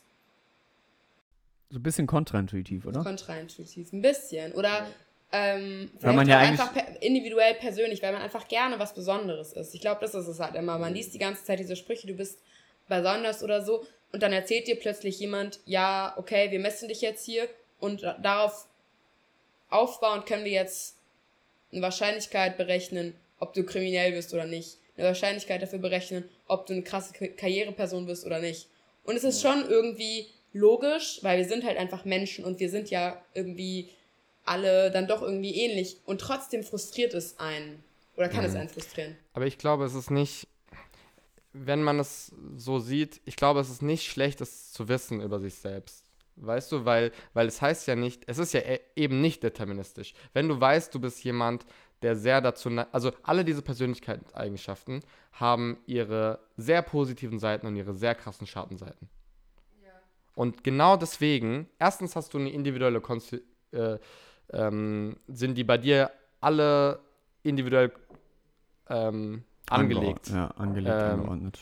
[1.70, 3.04] so ein bisschen kontraintuitiv, oder?
[3.04, 4.54] Kontraintuitiv, ein bisschen.
[4.54, 4.88] Oder
[5.32, 9.74] ähm, vielleicht man ja einfach per individuell persönlich, weil man einfach gerne was Besonderes ist.
[9.74, 10.78] Ich glaube, das ist es halt immer.
[10.78, 12.40] Man liest die ganze Zeit diese Sprüche, du bist
[12.88, 13.86] besonders oder so.
[14.12, 17.50] Und dann erzählt dir plötzlich jemand, ja, okay, wir messen dich jetzt hier
[17.80, 18.68] und darauf
[19.70, 20.98] aufbauend können wir jetzt
[21.72, 24.78] eine Wahrscheinlichkeit berechnen, ob du kriminell bist oder nicht.
[24.96, 28.70] Eine Wahrscheinlichkeit dafür berechnen, ob du eine krasse Karriereperson bist oder nicht.
[29.04, 32.90] Und es ist schon irgendwie logisch, weil wir sind halt einfach Menschen und wir sind
[32.90, 33.90] ja irgendwie
[34.46, 37.84] alle dann doch irgendwie ähnlich und trotzdem frustriert es einen
[38.16, 38.50] oder kann mhm.
[38.50, 39.18] es einen frustrieren.
[39.34, 40.48] Aber ich glaube, es ist nicht,
[41.52, 45.40] wenn man es so sieht, ich glaube, es ist nicht schlecht, es zu wissen über
[45.40, 46.06] sich selbst.
[46.38, 50.14] Weißt du, weil, weil es heißt ja nicht, es ist ja e, eben nicht deterministisch.
[50.34, 51.66] Wenn du weißt, du bist jemand,
[52.02, 55.02] der sehr dazu, also alle diese Persönlichkeitseigenschaften
[55.34, 59.10] haben ihre sehr positiven Seiten und ihre sehr krassen Schattenseiten.
[60.36, 63.98] Und genau deswegen, erstens hast du eine individuelle Konsti äh,
[64.54, 66.12] ähm, sind die bei dir
[66.42, 67.00] alle
[67.44, 67.92] individuell
[68.90, 70.30] ähm, angelegt.
[70.30, 71.60] Ja, angelegt, ähm, angeordnet.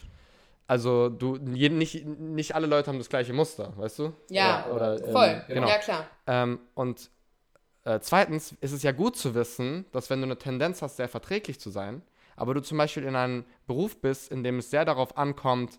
[0.68, 4.14] Also du, nicht, nicht alle Leute haben das gleiche Muster, weißt du?
[4.30, 5.68] Ja, oder, oder voll, ähm, genau.
[5.68, 6.08] ja klar.
[6.26, 7.10] Ähm, und
[7.84, 11.10] äh, zweitens ist es ja gut zu wissen, dass wenn du eine Tendenz hast, sehr
[11.10, 12.02] verträglich zu sein,
[12.36, 15.78] aber du zum Beispiel in einem Beruf bist, in dem es sehr darauf ankommt,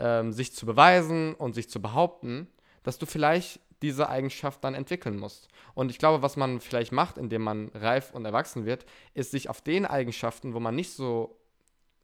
[0.00, 2.48] ähm, sich zu beweisen und sich zu behaupten,
[2.82, 5.48] dass du vielleicht diese Eigenschaft dann entwickeln musst.
[5.74, 8.84] Und ich glaube, was man vielleicht macht, indem man reif und erwachsen wird,
[9.14, 11.36] ist sich auf den Eigenschaften, wo man nicht so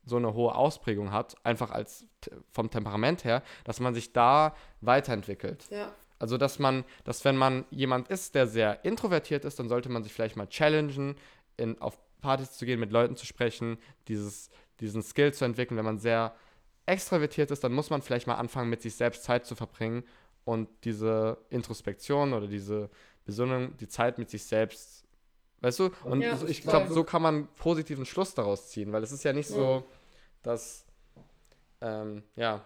[0.06, 2.06] so eine hohe Ausprägung hat, einfach als
[2.52, 5.66] vom Temperament her, dass man sich da weiterentwickelt.
[5.68, 5.92] Ja.
[6.18, 10.02] Also, dass man, dass wenn man jemand ist, der sehr introvertiert ist, dann sollte man
[10.02, 11.16] sich vielleicht mal challengen,
[11.56, 13.78] in, auf Partys zu gehen, mit Leuten zu sprechen,
[14.08, 14.48] dieses,
[14.80, 15.76] diesen Skill zu entwickeln.
[15.76, 16.34] Wenn man sehr
[16.86, 20.04] extrovertiert ist, dann muss man vielleicht mal anfangen, mit sich selbst Zeit zu verbringen
[20.44, 22.88] und diese Introspektion oder diese
[23.24, 25.04] Besinnung, die Zeit mit sich selbst,
[25.60, 25.90] weißt du?
[26.04, 29.32] Und ja, ich glaube, so kann man positiven Schluss daraus ziehen, weil es ist ja
[29.32, 29.56] nicht ja.
[29.56, 29.84] so,
[30.42, 30.86] dass,
[31.80, 32.64] ähm, ja.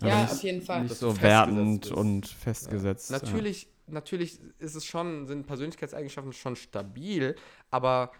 [0.00, 0.82] Ja, auf jeden Fall.
[0.82, 3.10] Nicht so wertend und festgesetzt.
[3.10, 3.18] Ja.
[3.18, 7.36] Natürlich, natürlich ist es schon, sind Persönlichkeitseigenschaften schon stabil,
[7.70, 8.10] aber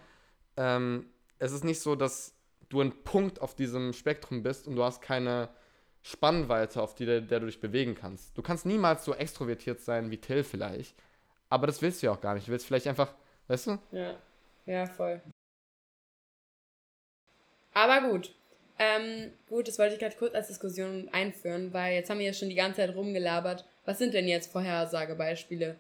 [0.57, 1.07] ähm,
[1.39, 2.34] es ist nicht so, dass
[2.75, 5.49] du ein Punkt auf diesem Spektrum bist und du hast keine
[6.03, 8.37] Spannweite, auf die der, der du dich bewegen kannst.
[8.37, 10.95] Du kannst niemals so extrovertiert sein wie Till vielleicht.
[11.49, 12.47] Aber das willst du ja auch gar nicht.
[12.47, 13.15] Du willst vielleicht einfach,
[13.49, 13.79] weißt du?
[13.93, 14.15] Ja.
[14.67, 15.23] Ja, voll.
[17.73, 18.35] Aber gut.
[18.79, 22.33] Ähm, gut, das wollte ich gerade kurz als Diskussion einführen, weil jetzt haben wir ja
[22.33, 23.65] schon die ganze Zeit rumgelabert.
[23.85, 25.77] Was sind denn jetzt Vorhersagebeispiele,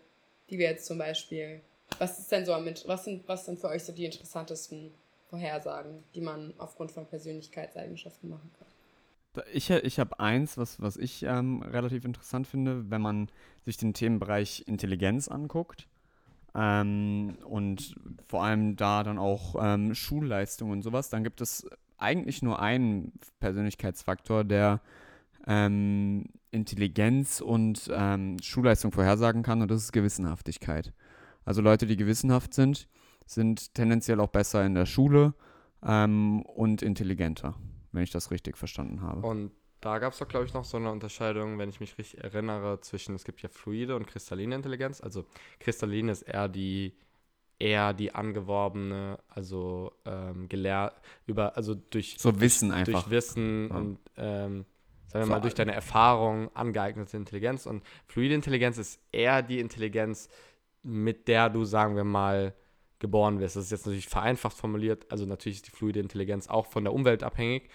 [0.50, 1.60] die wir jetzt zum Beispiel.
[1.98, 4.94] Was ist denn so am was sind, was sind für euch so die interessantesten
[5.34, 9.44] Vorhersagen, die man aufgrund von Persönlichkeitseigenschaften machen kann?
[9.52, 13.28] Ich, ich habe eins, was, was ich ähm, relativ interessant finde, wenn man
[13.64, 15.88] sich den Themenbereich Intelligenz anguckt
[16.54, 17.96] ähm, und
[18.28, 21.68] vor allem da dann auch ähm, Schulleistung und sowas, dann gibt es
[21.98, 24.80] eigentlich nur einen Persönlichkeitsfaktor, der
[25.48, 30.92] ähm, Intelligenz und ähm, Schulleistung vorhersagen kann und das ist Gewissenhaftigkeit.
[31.44, 32.86] Also Leute, die gewissenhaft sind,
[33.26, 35.34] sind tendenziell auch besser in der Schule
[35.82, 37.54] ähm, und intelligenter
[37.94, 39.26] wenn ich das richtig verstanden habe.
[39.26, 42.22] Und da gab es doch, glaube ich, noch so eine Unterscheidung, wenn ich mich richtig
[42.22, 45.00] erinnere, zwischen, es gibt ja fluide und kristalline Intelligenz.
[45.00, 45.24] Also
[45.60, 46.94] kristalline ist eher die
[47.60, 53.04] eher die angeworbene, also ähm, gelehrt, über, also durch so Wissen einfach.
[53.04, 53.76] Durch Wissen ja.
[53.76, 54.64] und ähm,
[55.06, 57.66] sagen wir mal, durch deine Erfahrung angeeignete Intelligenz.
[57.66, 60.28] Und fluide Intelligenz ist eher die Intelligenz,
[60.82, 62.54] mit der du, sagen wir mal,
[63.04, 63.56] geboren wirst.
[63.56, 65.04] Das ist jetzt natürlich vereinfacht formuliert.
[65.12, 67.68] Also natürlich ist die fluide Intelligenz auch von der Umwelt abhängig.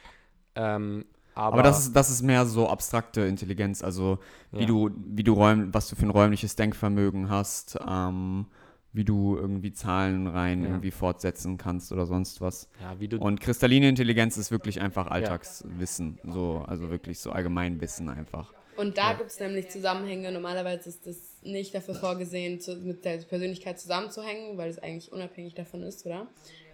[0.55, 1.05] Ähm,
[1.35, 4.17] aber, aber, das, ist, das ist mehr so abstrakte Intelligenz, also
[4.51, 4.65] wie ja.
[4.65, 8.47] du, wie du räum, was du für ein räumliches Denkvermögen hast, ähm,
[8.91, 10.69] wie du irgendwie Zahlen rein ja.
[10.69, 12.67] irgendwie fortsetzen kannst oder sonst was.
[12.81, 18.09] Ja, wie du Und kristalline Intelligenz ist wirklich einfach Alltagswissen, so, also wirklich so Allgemeinwissen
[18.09, 18.51] einfach.
[18.75, 20.31] Und da gibt es nämlich Zusammenhänge.
[20.31, 25.53] Normalerweise ist das nicht dafür vorgesehen, zu, mit der Persönlichkeit zusammenzuhängen, weil es eigentlich unabhängig
[25.53, 26.27] davon ist, oder?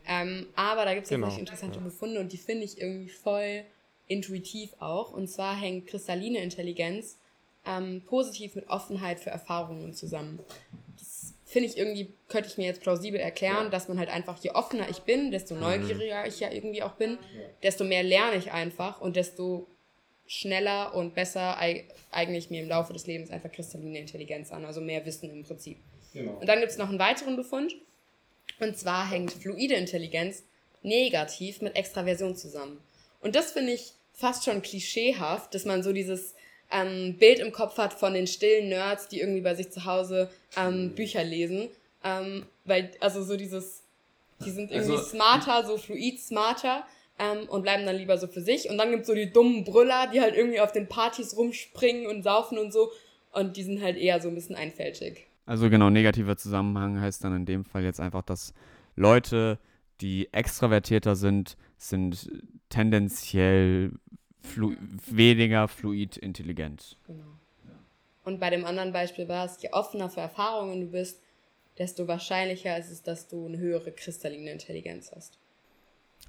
[0.07, 1.27] Ähm, aber da gibt es genau.
[1.27, 3.63] tatsächlich interessante Befunde und die finde ich irgendwie voll
[4.07, 5.11] intuitiv auch.
[5.11, 7.17] Und zwar hängt kristalline Intelligenz
[7.65, 10.39] ähm, positiv mit Offenheit für Erfahrungen zusammen.
[10.97, 14.51] Das finde ich irgendwie, könnte ich mir jetzt plausibel erklären, dass man halt einfach, je
[14.51, 17.17] offener ich bin, desto neugieriger ich ja irgendwie auch bin,
[17.63, 19.67] desto mehr lerne ich einfach und desto
[20.27, 21.57] schneller und besser
[22.11, 25.77] eigentlich mir im Laufe des Lebens einfach kristalline Intelligenz an, also mehr Wissen im Prinzip.
[26.13, 26.33] Genau.
[26.39, 27.75] Und dann gibt es noch einen weiteren Befund,
[28.59, 30.43] und zwar hängt fluide Intelligenz
[30.81, 32.79] negativ mit Extraversion zusammen.
[33.21, 36.35] Und das finde ich fast schon klischeehaft, dass man so dieses
[36.71, 40.29] ähm, Bild im Kopf hat von den stillen Nerds, die irgendwie bei sich zu Hause
[40.57, 41.69] ähm, Bücher lesen.
[42.03, 43.81] Ähm, weil, also so dieses,
[44.45, 46.85] die sind irgendwie also, smarter, so fluid smarter
[47.19, 48.69] ähm, und bleiben dann lieber so für sich.
[48.69, 52.07] Und dann gibt es so die dummen Brüller, die halt irgendwie auf den Partys rumspringen
[52.07, 52.91] und saufen und so.
[53.31, 55.27] Und die sind halt eher so ein bisschen einfältig.
[55.45, 58.53] Also genau, negativer Zusammenhang heißt dann in dem Fall jetzt einfach, dass
[58.95, 59.59] Leute,
[60.01, 62.29] die extravertierter sind, sind
[62.69, 63.91] tendenziell
[64.41, 64.75] flu
[65.07, 66.97] weniger fluid intelligent.
[67.07, 67.23] Genau.
[68.23, 71.21] Und bei dem anderen Beispiel war es, je offener für Erfahrungen du bist,
[71.77, 75.37] desto wahrscheinlicher ist es, dass du eine höhere kristalline Intelligenz hast.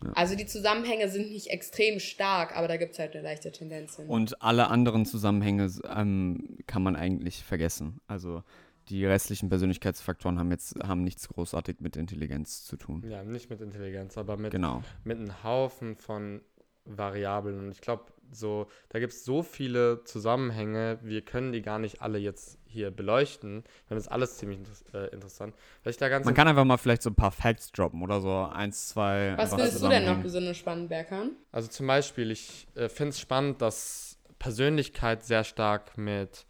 [0.04, 0.12] Ja.
[0.12, 3.96] Also die Zusammenhänge sind nicht extrem stark, aber da gibt es halt eine leichte Tendenz
[3.96, 4.06] hin.
[4.06, 8.00] Und alle anderen Zusammenhänge ähm, kann man eigentlich vergessen.
[8.06, 8.42] Also
[8.88, 13.04] die restlichen Persönlichkeitsfaktoren haben jetzt haben nichts großartig mit Intelligenz zu tun.
[13.08, 14.82] Ja, nicht mit Intelligenz, aber mit, genau.
[15.04, 16.40] mit einem Haufen von
[16.84, 17.58] Variablen.
[17.58, 22.00] Und ich glaube, so, da gibt es so viele Zusammenhänge, wir können die gar nicht
[22.02, 23.64] alle jetzt hier beleuchten.
[23.88, 24.60] Das ist alles ziemlich
[24.92, 25.54] äh, interessant.
[25.82, 28.88] da ganz Man kann einfach mal vielleicht so ein paar Facts droppen oder so eins,
[28.88, 29.34] zwei.
[29.36, 31.32] Was findest du denn noch besonders spannend, Berkan?
[31.52, 36.46] Also zum Beispiel, ich äh, finde es spannend, dass Persönlichkeit sehr stark mit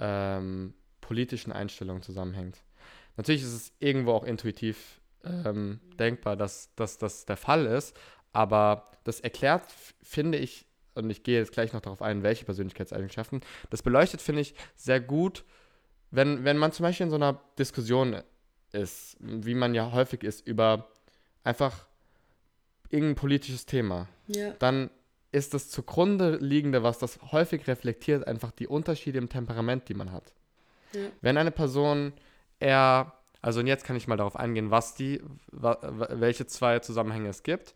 [0.00, 2.62] ähm, politischen Einstellungen zusammenhängt.
[3.16, 7.96] Natürlich ist es irgendwo auch intuitiv ähm, denkbar, dass, dass das der Fall ist,
[8.32, 9.62] aber das erklärt,
[10.02, 14.42] finde ich, und ich gehe jetzt gleich noch darauf ein, welche Persönlichkeitseigenschaften, das beleuchtet, finde
[14.42, 15.44] ich, sehr gut,
[16.16, 18.22] wenn, wenn man zum Beispiel in so einer Diskussion
[18.72, 20.88] ist, wie man ja häufig ist, über
[21.44, 21.86] einfach
[22.88, 24.50] irgendein politisches Thema, ja.
[24.58, 24.88] dann
[25.30, 30.10] ist das zugrunde liegende, was das häufig reflektiert, einfach die Unterschiede im Temperament, die man
[30.10, 30.32] hat.
[30.92, 31.02] Ja.
[31.20, 32.14] Wenn eine Person
[32.60, 33.12] eher,
[33.42, 37.74] also und jetzt kann ich mal darauf eingehen, was die, welche zwei Zusammenhänge es gibt,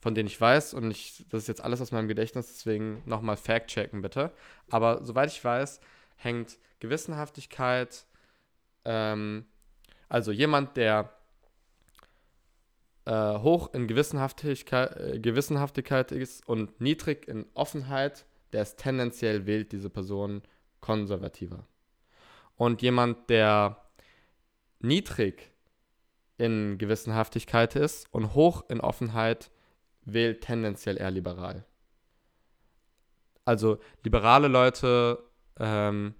[0.00, 3.36] von denen ich weiß, und ich, das ist jetzt alles aus meinem Gedächtnis, deswegen nochmal
[3.36, 4.32] Fact-checken bitte.
[4.70, 5.80] Aber soweit ich weiß,
[6.16, 8.06] hängt Gewissenhaftigkeit,
[8.84, 9.46] ähm,
[10.08, 11.12] also jemand, der
[13.04, 19.70] äh, hoch in Gewissenhaftigkeit, äh, Gewissenhaftigkeit ist und niedrig in Offenheit, der ist tendenziell wählt
[19.70, 20.42] diese Person
[20.80, 21.68] konservativer.
[22.56, 23.80] Und jemand, der
[24.80, 25.52] niedrig
[26.36, 29.52] in Gewissenhaftigkeit ist und hoch in Offenheit,
[30.04, 31.64] wählt tendenziell eher liberal.
[33.44, 35.22] Also liberale Leute
[35.60, 36.16] ähm,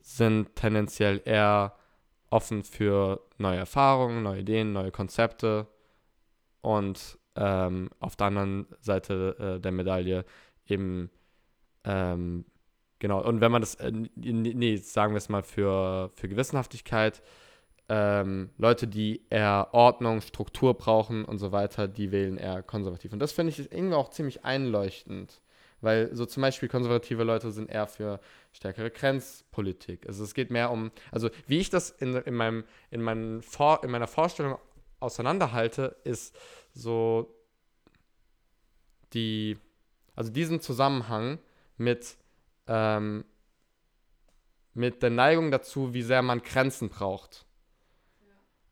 [0.00, 1.74] sind tendenziell eher
[2.30, 5.66] offen für neue Erfahrungen, neue Ideen, neue Konzepte
[6.60, 10.24] und ähm, auf der anderen Seite äh, der Medaille
[10.66, 11.10] eben
[11.84, 12.44] ähm,
[12.98, 17.22] genau und wenn man das äh, nee, sagen wir es mal für für Gewissenhaftigkeit
[17.88, 23.12] ähm, Leute, die eher Ordnung, Struktur brauchen und so weiter, die wählen eher konservativ.
[23.12, 25.40] Und das finde ich irgendwie auch ziemlich einleuchtend.
[25.86, 28.18] Weil so zum Beispiel konservative Leute sind eher für
[28.52, 30.08] stärkere Grenzpolitik.
[30.08, 33.84] Also es geht mehr um, also wie ich das in, in, meinem, in, meinem Vor,
[33.84, 34.58] in meiner Vorstellung
[34.98, 36.36] auseinanderhalte, ist
[36.74, 37.32] so
[39.12, 39.58] die,
[40.16, 41.38] also diesen Zusammenhang
[41.76, 42.16] mit,
[42.66, 43.24] ähm,
[44.74, 47.46] mit der Neigung dazu, wie sehr man Grenzen braucht.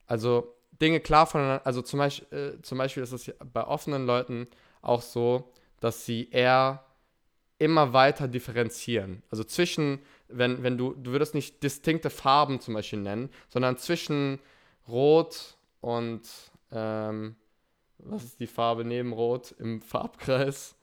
[0.06, 0.52] Also
[0.82, 4.48] Dinge klar voneinander, also zum Beispiel, äh, zum Beispiel ist es bei offenen Leuten
[4.82, 6.84] auch so, dass sie eher
[7.64, 9.22] immer weiter differenzieren.
[9.30, 14.38] Also zwischen, wenn, wenn du, du würdest nicht distinkte Farben zum Beispiel nennen, sondern zwischen
[14.88, 16.22] Rot und
[16.70, 17.36] ähm,
[17.98, 20.76] was ist die Farbe neben Rot im Farbkreis?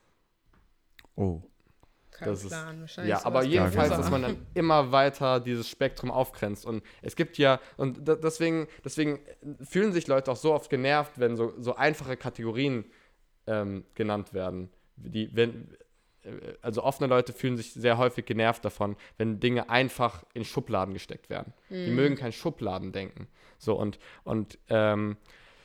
[1.15, 1.41] Oh
[2.21, 2.75] keinen das Plan.
[2.75, 6.65] Ist, Wahrscheinlich ja, aber jedenfalls, dass man dann immer weiter dieses Spektrum aufgrenzt.
[6.65, 9.19] Und es gibt ja, und deswegen, deswegen
[9.61, 12.85] fühlen sich Leute auch so oft genervt, wenn so, so einfache Kategorien
[13.47, 14.69] ähm, genannt werden.
[14.95, 15.75] Die, wenn,
[16.61, 21.29] also offene Leute fühlen sich sehr häufig genervt davon, wenn Dinge einfach in Schubladen gesteckt
[21.29, 21.53] werden.
[21.69, 21.85] Mhm.
[21.85, 23.27] Die mögen kein Schubladen denken.
[23.57, 25.17] So und, und ähm,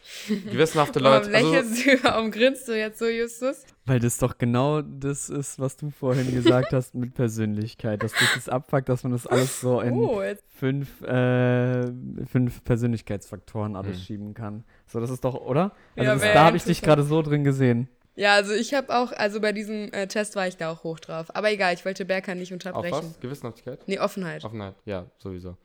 [0.28, 1.32] gewissenhafte Leute.
[1.32, 3.64] Warum lächelst also, du, warum grinst du jetzt so, Justus?
[3.84, 8.02] Weil das doch genau das ist, was du vorhin gesagt hast mit Persönlichkeit.
[8.02, 11.86] Dass das ist abfuckt, dass man das alles so in oh, fünf, äh,
[12.30, 14.02] fünf Persönlichkeitsfaktoren alles mhm.
[14.02, 14.64] schieben kann.
[14.86, 15.72] So, das ist doch, oder?
[15.96, 17.88] Also ja, das, da habe ich dich gerade so drin gesehen.
[18.16, 20.98] Ja, also ich habe auch, also bei diesem äh, Test war ich da auch hoch
[20.98, 21.34] drauf.
[21.36, 22.94] Aber egal, ich wollte Berker nicht unterbrechen.
[22.94, 23.20] Auf was?
[23.20, 23.86] Gewissenhaftigkeit?
[23.86, 24.44] Nee, Offenheit.
[24.44, 25.56] Offenheit, ja, sowieso.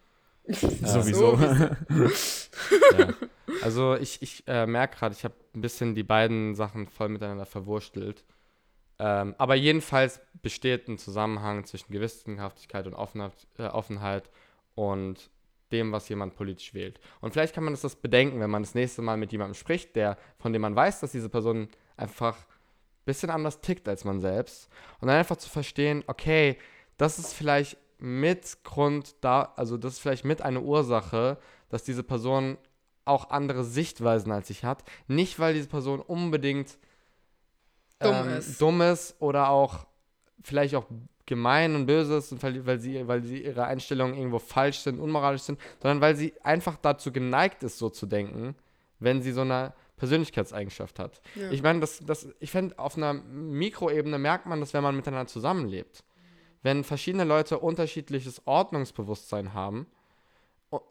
[0.47, 1.37] Sowieso.
[2.97, 3.13] ja.
[3.61, 7.45] Also ich, ich äh, merke gerade, ich habe ein bisschen die beiden Sachen voll miteinander
[7.45, 8.25] verwurstelt.
[8.99, 14.29] Ähm, aber jedenfalls besteht ein Zusammenhang zwischen Gewissenhaftigkeit und Offenheit, äh, Offenheit
[14.75, 15.29] und
[15.71, 16.99] dem, was jemand politisch wählt.
[17.21, 19.95] Und vielleicht kann man das, das bedenken, wenn man das nächste Mal mit jemandem spricht,
[19.95, 21.69] der, von dem man weiß, dass diese Person
[22.01, 24.69] einfach ein bisschen anders tickt als man selbst.
[24.99, 26.57] Und dann einfach zu verstehen, okay,
[26.97, 31.37] das ist vielleicht mit Grund da, also das ist vielleicht mit eine Ursache,
[31.69, 32.57] dass diese Person
[33.05, 34.83] auch andere Sichtweisen als ich hat.
[35.07, 36.77] Nicht, weil diese Person unbedingt
[37.99, 38.61] ähm, dumm, ist.
[38.61, 39.85] dumm ist oder auch
[40.43, 40.85] vielleicht auch
[41.25, 44.99] gemein und böse ist und weil, weil, sie, weil sie ihre Einstellungen irgendwo falsch sind,
[44.99, 48.55] unmoralisch sind, sondern weil sie einfach dazu geneigt ist, so zu denken,
[48.99, 51.21] wenn sie so eine Persönlichkeitseigenschaft hat.
[51.35, 51.51] Ja.
[51.51, 55.27] Ich meine, das, das, ich finde, auf einer Mikroebene merkt man das, wenn man miteinander
[55.27, 56.03] zusammenlebt
[56.63, 59.87] wenn verschiedene Leute unterschiedliches Ordnungsbewusstsein haben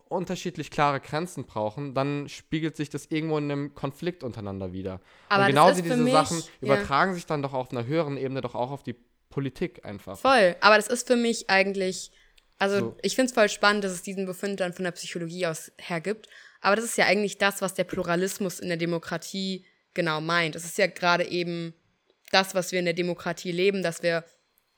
[0.08, 5.00] unterschiedlich klare Grenzen brauchen, dann spiegelt sich das irgendwo in einem Konflikt untereinander wieder.
[5.30, 7.14] Aber und genauso diese mich, Sachen übertragen ja.
[7.14, 8.94] sich dann doch auf einer höheren Ebene doch auch auf die
[9.30, 10.18] Politik einfach.
[10.18, 12.10] Voll, aber das ist für mich eigentlich,
[12.58, 12.96] also so.
[13.00, 16.28] ich finde es voll spannend, dass es diesen Befund dann von der Psychologie aus hergibt,
[16.60, 20.56] aber das ist ja eigentlich das, was der Pluralismus in der Demokratie genau meint.
[20.56, 21.74] Es ist ja gerade eben
[22.30, 24.24] das, was wir in der Demokratie leben, dass wir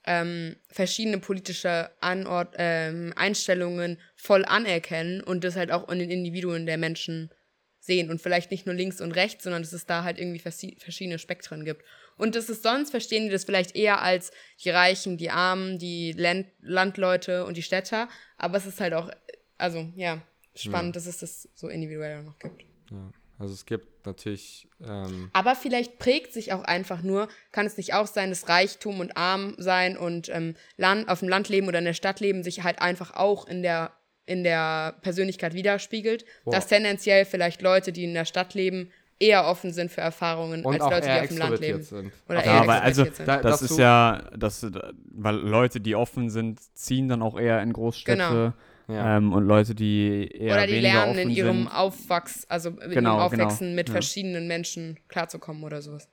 [0.05, 6.67] ähm, verschiedene politische Anord ähm, Einstellungen voll anerkennen und das halt auch in den Individuen
[6.67, 7.31] der Menschen
[7.79, 11.19] sehen und vielleicht nicht nur links und rechts, sondern dass es da halt irgendwie verschiedene
[11.19, 11.85] Spektren gibt.
[12.17, 14.31] Und das ist sonst, verstehen die das vielleicht eher als
[14.63, 19.11] die Reichen, die Armen, die Land Landleute und die Städter, aber es ist halt auch,
[19.59, 20.23] also ja,
[20.55, 21.01] spannend, ja.
[21.01, 22.63] dass es das so individuell noch gibt.
[22.91, 23.11] Ja.
[23.43, 24.69] Also es gibt natürlich.
[24.87, 29.01] Ähm Aber vielleicht prägt sich auch einfach nur, kann es nicht auch sein, dass Reichtum
[29.01, 32.45] und Arm sein und ähm, Land, auf dem Land leben oder in der Stadt leben
[32.45, 33.91] sich halt einfach auch in der,
[34.27, 36.25] in der Persönlichkeit widerspiegelt.
[36.45, 36.53] Boah.
[36.53, 40.81] Dass tendenziell vielleicht Leute, die in der Stadt leben, eher offen sind für Erfahrungen und
[40.81, 41.83] als Leute, die auf dem Land leben.
[41.83, 42.13] Sind.
[42.29, 43.27] Oder ja, aber also sind.
[43.27, 44.67] das, das ist ja, das,
[45.11, 48.19] weil Leute, die offen sind, ziehen dann auch eher in Großstädte.
[48.19, 48.53] Genau
[48.93, 49.17] ja.
[49.17, 51.69] Ähm, und Leute, die eher Oder die weniger lernen in ihrem sind.
[51.69, 53.19] Aufwachs, also in genau, ihrem genau.
[53.19, 53.77] Aufwachsen genau.
[53.77, 53.93] mit ja.
[53.93, 56.09] verschiedenen Menschen klarzukommen oder sowas.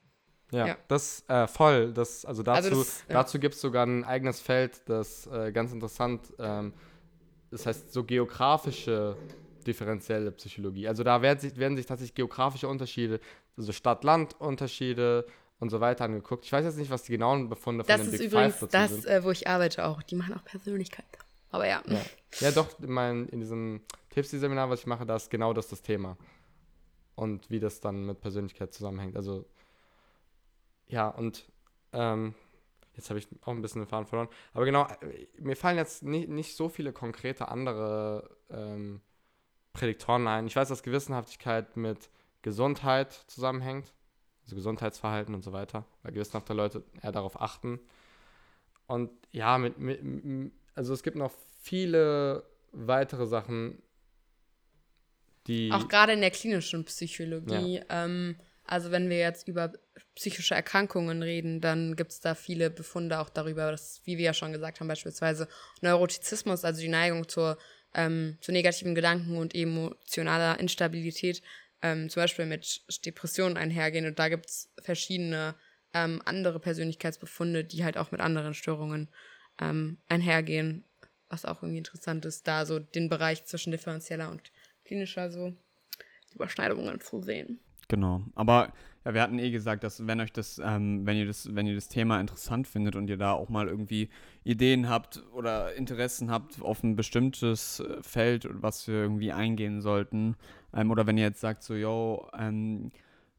[0.52, 0.78] Ja, ja.
[0.88, 1.94] das äh, voll.
[1.94, 3.14] Das, also dazu, also das, ja.
[3.14, 6.74] dazu gibt es sogar ein eigenes Feld, das äh, ganz interessant, ähm,
[7.52, 9.16] das heißt so geografische
[9.66, 10.88] differenzielle Psychologie.
[10.88, 13.20] Also da werden sich, werden sich tatsächlich geografische Unterschiede,
[13.58, 15.26] also Stadt-Land-Unterschiede
[15.60, 16.46] und so weiter angeguckt.
[16.46, 18.74] Ich weiß jetzt nicht, was die genauen Befunde das von den Big Five dazu sind.
[18.74, 20.02] Das ist übrigens das, wo ich arbeite auch.
[20.02, 21.06] Die machen auch Persönlichkeit.
[21.52, 21.82] Aber ja.
[21.88, 22.02] Ja,
[22.40, 26.18] ja doch, mein, in diesem Tipsy-Seminar, was ich mache, da ist genau das das Thema.
[27.16, 29.16] Und wie das dann mit Persönlichkeit zusammenhängt.
[29.16, 29.46] Also,
[30.88, 31.52] ja, und
[31.92, 32.34] ähm,
[32.94, 34.30] jetzt habe ich auch ein bisschen den Faden verloren.
[34.54, 39.02] Aber genau, äh, mir fallen jetzt nicht, nicht so viele konkrete andere ähm,
[39.74, 40.48] Prädiktoren ein.
[40.48, 42.10] Ich weiß, dass Gewissenhaftigkeit mit
[42.42, 43.94] Gesundheit zusammenhängt.
[44.44, 45.86] Also Gesundheitsverhalten und so weiter.
[46.04, 47.80] Weil gewissenhafte Leute eher darauf achten.
[48.88, 50.04] Und ja, mit, mit,
[50.76, 53.82] also es gibt noch viele weitere Sachen,
[55.48, 55.72] die.
[55.72, 57.78] Auch gerade in der klinischen Psychologie.
[57.78, 58.06] Ja.
[58.06, 59.74] Ähm, also wenn wir jetzt über
[60.14, 64.34] psychische Erkrankungen reden, dann gibt es da viele Befunde auch darüber, dass, wie wir ja
[64.34, 65.48] schon gesagt haben, beispielsweise
[65.82, 67.58] Neurotizismus, also die Neigung zur,
[67.96, 71.42] ähm, zu negativen Gedanken und emotionaler Instabilität,
[71.82, 74.06] ähm, zum Beispiel mit Depressionen einhergehen.
[74.06, 75.56] Und da gibt es verschiedene
[75.96, 79.10] ähm, andere Persönlichkeitsbefunde, die halt auch mit anderen Störungen
[79.60, 80.84] ähm, einhergehen,
[81.30, 84.52] was auch irgendwie interessant ist, da so den Bereich zwischen differenzieller und
[84.86, 85.54] klinischer so
[86.34, 87.60] Überschneidungen zu sehen.
[87.88, 88.72] Genau, aber
[89.04, 91.74] ja, wir hatten eh gesagt, dass wenn euch das, ähm, wenn ihr das, wenn ihr
[91.74, 94.10] das Thema interessant findet und ihr da auch mal irgendwie
[94.44, 100.36] Ideen habt oder Interessen habt auf ein bestimmtes äh, Feld, was wir irgendwie eingehen sollten,
[100.74, 102.92] ähm, oder wenn ihr jetzt sagt so, yo, ähm,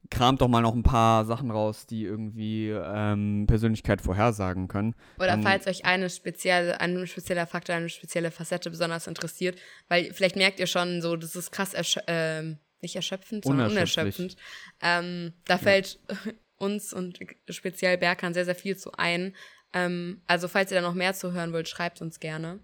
[0.08, 4.94] kramt doch mal noch ein paar Sachen raus, die irgendwie ähm, Persönlichkeit vorhersagen können.
[5.18, 10.12] Oder um, falls euch eine spezielle, ein spezieller Faktor, eine spezielle Facette besonders interessiert, weil
[10.12, 14.36] vielleicht merkt ihr schon so, das ist krass ersch äh, nicht erschöpfend, sondern unerschöpfend.
[14.80, 16.00] Ähm, da fällt
[16.56, 19.34] uns und speziell Berkan sehr, sehr viel zu ein.
[19.72, 22.58] Ähm, also falls ihr da noch mehr zu hören wollt, schreibt uns gerne.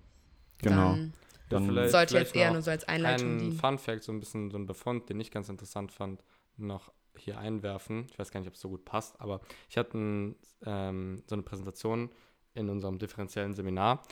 [0.62, 0.92] Genau.
[0.92, 1.12] Dann,
[1.50, 3.58] dann vielleicht, sollte vielleicht jetzt eher nur so als Einleitung ein dienen.
[3.58, 6.24] Fun Fact, so ein bisschen so ein Befund, den ich ganz interessant fand,
[6.56, 8.06] noch hier einwerfen.
[8.10, 11.34] Ich weiß gar nicht, ob es so gut passt, aber ich hatte ein, ähm, so
[11.34, 12.10] eine Präsentation
[12.54, 14.02] in unserem differenziellen Seminar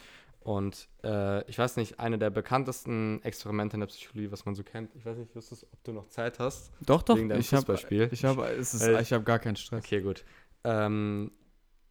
[0.45, 4.63] und äh, ich weiß nicht, eine der bekanntesten Experimente in der Psychologie, was man so
[4.63, 4.93] kennt.
[4.93, 6.71] Ich weiß nicht, Justus, ob du noch Zeit hast.
[6.85, 7.17] Doch, doch.
[7.17, 9.83] Wegen ich habe ich hab, äh, ich hab gar keinen Stress.
[9.83, 10.23] Okay, gut.
[10.63, 11.31] Ähm,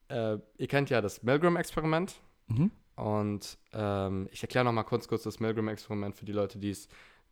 [0.06, 2.20] äh, ihr kennt ja das Milgram-Experiment.
[2.46, 2.70] Mhm.
[2.94, 6.86] Und ähm, ich erkläre noch mal kurz, kurz das Milgram-Experiment für die Leute, die es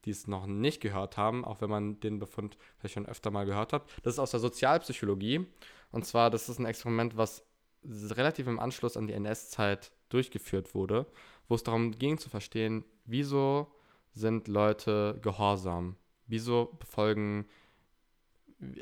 [0.04, 3.46] die es noch nicht gehört haben, auch wenn man den Befund vielleicht schon öfter mal
[3.46, 3.84] gehört hat.
[4.02, 5.46] Das ist aus der Sozialpsychologie.
[5.90, 7.44] Und zwar, das ist ein Experiment, was
[7.84, 11.06] relativ im Anschluss an die NS-Zeit durchgeführt wurde,
[11.48, 13.72] wo es darum ging zu verstehen, wieso
[14.14, 15.96] sind Leute gehorsam?
[16.26, 17.46] Wieso befolgen,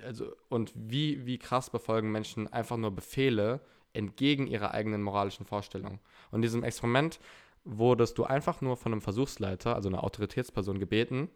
[0.02, 3.60] also, und wie, wie krass befolgen Menschen einfach nur Befehle
[3.92, 6.00] entgegen ihrer eigenen moralischen Vorstellung?
[6.30, 7.20] Und in diesem Experiment
[7.78, 11.28] wurdest du einfach nur von einem Versuchsleiter, also einer Autoritätsperson, gebeten,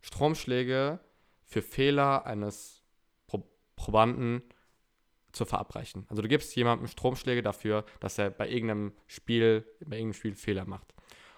[0.00, 1.00] Stromschläge
[1.44, 2.82] für Fehler eines
[3.26, 3.44] Pro
[3.76, 4.42] Probanden
[5.32, 6.06] zu verabreichen.
[6.08, 10.66] Also du gibst jemandem Stromschläge dafür, dass er bei irgendeinem Spiel, bei irgendeinem Spiel Fehler
[10.66, 10.94] macht.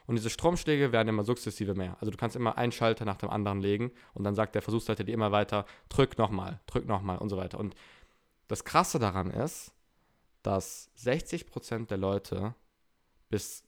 [0.07, 1.97] Und diese Stromschläge werden immer sukzessive mehr.
[2.01, 5.05] Also du kannst immer einen Schalter nach dem anderen legen und dann sagt der Versuchsleiter
[5.05, 7.59] dir immer weiter, drück nochmal, drück nochmal und so weiter.
[7.59, 7.75] Und
[8.49, 9.73] das Krasse daran ist,
[10.43, 12.55] dass 60% der Leute
[13.31, 13.65] bis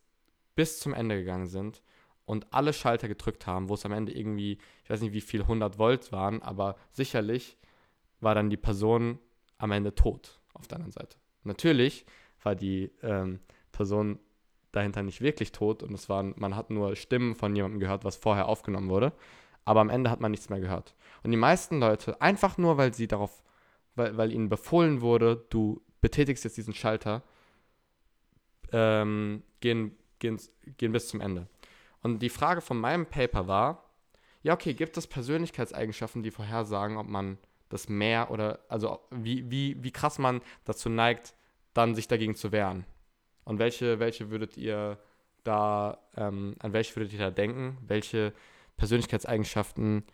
[0.56, 1.82] bis zum Ende gegangen sind
[2.24, 5.42] und alle Schalter gedrückt haben, wo es am Ende irgendwie, ich weiß nicht, wie viel
[5.42, 7.56] 100 Volt waren, aber sicherlich
[8.20, 9.18] war dann die Person
[9.58, 11.16] am Ende tot auf der anderen Seite.
[11.44, 12.04] Natürlich
[12.42, 13.40] war die ähm,
[13.70, 14.18] Person
[14.72, 18.16] dahinter nicht wirklich tot und es waren, man hat nur Stimmen von jemandem gehört, was
[18.16, 19.12] vorher aufgenommen wurde,
[19.64, 20.94] aber am Ende hat man nichts mehr gehört.
[21.22, 23.42] Und die meisten Leute, einfach nur, weil sie darauf,
[23.94, 27.22] weil, weil ihnen befohlen wurde, du betätigst jetzt diesen Schalter,
[28.72, 30.40] ähm, gehen, gehen,
[30.76, 31.46] gehen bis zum Ende.
[32.02, 33.84] Und die Frage von meinem Paper war,
[34.42, 37.38] ja, okay, gibt es Persönlichkeitseigenschaften, die vorhersagen, ob man
[37.68, 41.34] das mehr oder, also wie, wie, wie krass man dazu neigt,
[41.74, 42.84] dann sich dagegen zu wehren?
[43.44, 44.98] Und welche, welche würdet ihr
[45.42, 47.78] da, ähm, an welche würdet ihr da denken?
[47.86, 48.32] Welche
[48.76, 50.04] Persönlichkeitseigenschaften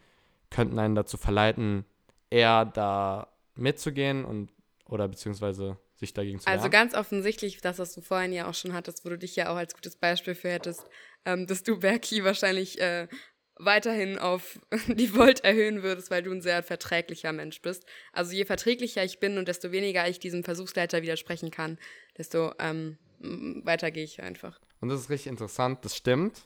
[0.50, 1.84] könnten einen dazu verleiten,
[2.30, 4.50] eher da mitzugehen und
[4.86, 8.72] oder beziehungsweise sich dagegen zu Also ganz offensichtlich, das, was du vorhin ja auch schon
[8.72, 10.84] hattest, wo du dich ja auch als gutes Beispiel für hättest,
[11.24, 13.09] ähm, dass du Berki wahrscheinlich äh,
[13.57, 17.86] weiterhin auf die Volt erhöhen würdest, weil du ein sehr verträglicher Mensch bist.
[18.12, 21.78] Also je verträglicher ich bin und desto weniger ich diesem Versuchsleiter widersprechen kann,
[22.18, 24.61] desto ähm, weiter gehe ich einfach.
[24.80, 26.42] Und das ist richtig interessant, das stimmt.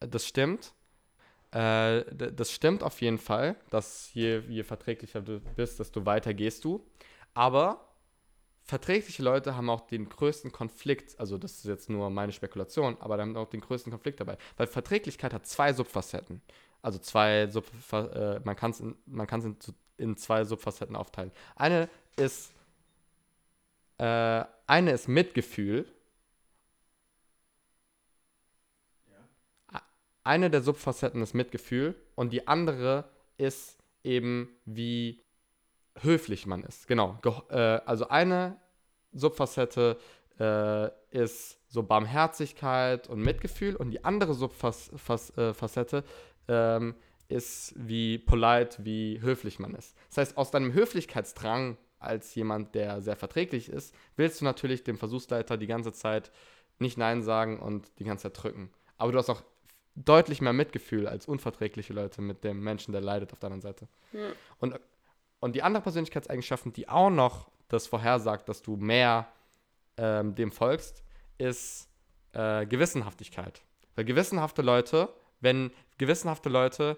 [0.00, 0.74] Das stimmt.
[1.52, 6.64] Äh, das stimmt auf jeden Fall, dass je, je verträglicher du bist, desto weiter gehst
[6.64, 6.84] du.
[7.34, 7.85] Aber
[8.66, 13.16] verträgliche Leute haben auch den größten Konflikt, also das ist jetzt nur meine Spekulation, aber
[13.16, 14.36] dann auch den größten Konflikt dabei.
[14.56, 16.42] Weil Verträglichkeit hat zwei Subfacetten.
[16.82, 19.54] Also zwei Subfa äh, man kann es in,
[19.96, 21.30] in, zwei Subfacetten aufteilen.
[21.54, 22.52] Eine ist
[23.98, 25.86] äh, eine ist Mitgefühl.
[30.24, 33.08] Eine der Subfacetten ist Mitgefühl und die andere
[33.38, 35.25] ist eben wie
[36.02, 36.86] höflich man ist.
[36.86, 37.18] Genau.
[37.50, 38.56] Äh, also eine
[39.12, 39.98] Subfacette
[40.38, 46.04] äh, ist so Barmherzigkeit und Mitgefühl und die andere Subfacette
[46.48, 46.94] äh, ähm,
[47.28, 49.96] ist wie polite, wie höflich man ist.
[50.08, 54.98] Das heißt, aus deinem Höflichkeitsdrang als jemand, der sehr verträglich ist, willst du natürlich dem
[54.98, 56.30] Versuchsleiter die ganze Zeit
[56.78, 58.70] nicht Nein sagen und die ganze Zeit drücken.
[58.98, 59.42] Aber du hast auch
[59.96, 63.88] deutlich mehr Mitgefühl als unverträgliche Leute mit dem Menschen, der leidet auf der anderen Seite.
[64.12, 64.28] Ja.
[64.60, 64.78] Und
[65.40, 69.28] und die andere Persönlichkeitseigenschaften, die auch noch das vorhersagt, dass du mehr
[69.96, 71.02] ähm, dem folgst,
[71.38, 71.88] ist
[72.32, 73.62] äh, Gewissenhaftigkeit.
[73.94, 75.08] Weil gewissenhafte Leute,
[75.40, 76.96] wenn gewissenhafte Leute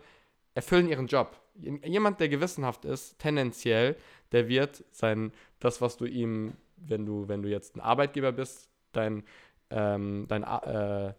[0.55, 1.41] erfüllen ihren Job.
[1.55, 3.97] Jemand, der gewissenhaft ist, tendenziell,
[4.33, 8.69] der wird sein, das, was du ihm, wenn du, wenn du jetzt ein Arbeitgeber bist,
[8.93, 9.25] dein,
[9.71, 11.15] ähm, dein äh,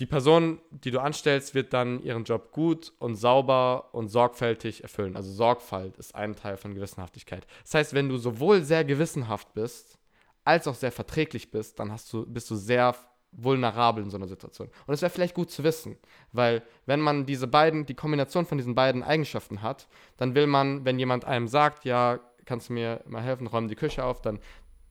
[0.00, 5.16] die Person, die du anstellst, wird dann ihren Job gut und sauber und sorgfältig erfüllen.
[5.16, 7.46] Also Sorgfalt ist ein Teil von Gewissenhaftigkeit.
[7.62, 9.98] Das heißt, wenn du sowohl sehr gewissenhaft bist,
[10.44, 12.94] als auch sehr verträglich bist, dann hast du, bist du sehr
[13.32, 14.68] vulnerabel in so einer Situation.
[14.86, 15.96] Und es wäre vielleicht gut zu wissen,
[16.32, 20.84] weil wenn man diese beiden, die Kombination von diesen beiden Eigenschaften hat, dann will man,
[20.84, 24.38] wenn jemand einem sagt, ja, kannst du mir mal helfen, räumen die Küche auf, dann,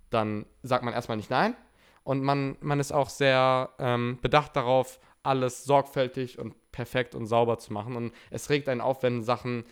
[0.09, 1.55] dann sagt man erstmal nicht nein,
[2.03, 7.59] und man, man ist auch sehr ähm, bedacht darauf, alles sorgfältig und perfekt und sauber
[7.59, 7.95] zu machen.
[7.95, 9.65] Und es regt einen auf, wenn Sachen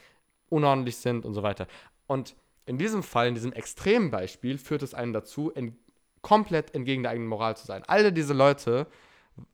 [0.49, 1.67] unordentlich sind und so weiter.
[2.07, 5.75] Und in diesem Fall, in diesem extremen Beispiel, führt es einen dazu, in,
[6.21, 7.83] komplett entgegen der eigenen Moral zu sein.
[7.87, 8.87] Alle diese Leute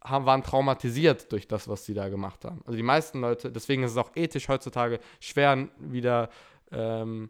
[0.03, 2.61] haben, waren traumatisiert durch das, was sie da gemacht haben.
[2.65, 6.30] Also die meisten Leute, deswegen ist es auch ethisch heutzutage schwer, wieder
[6.71, 7.30] ähm,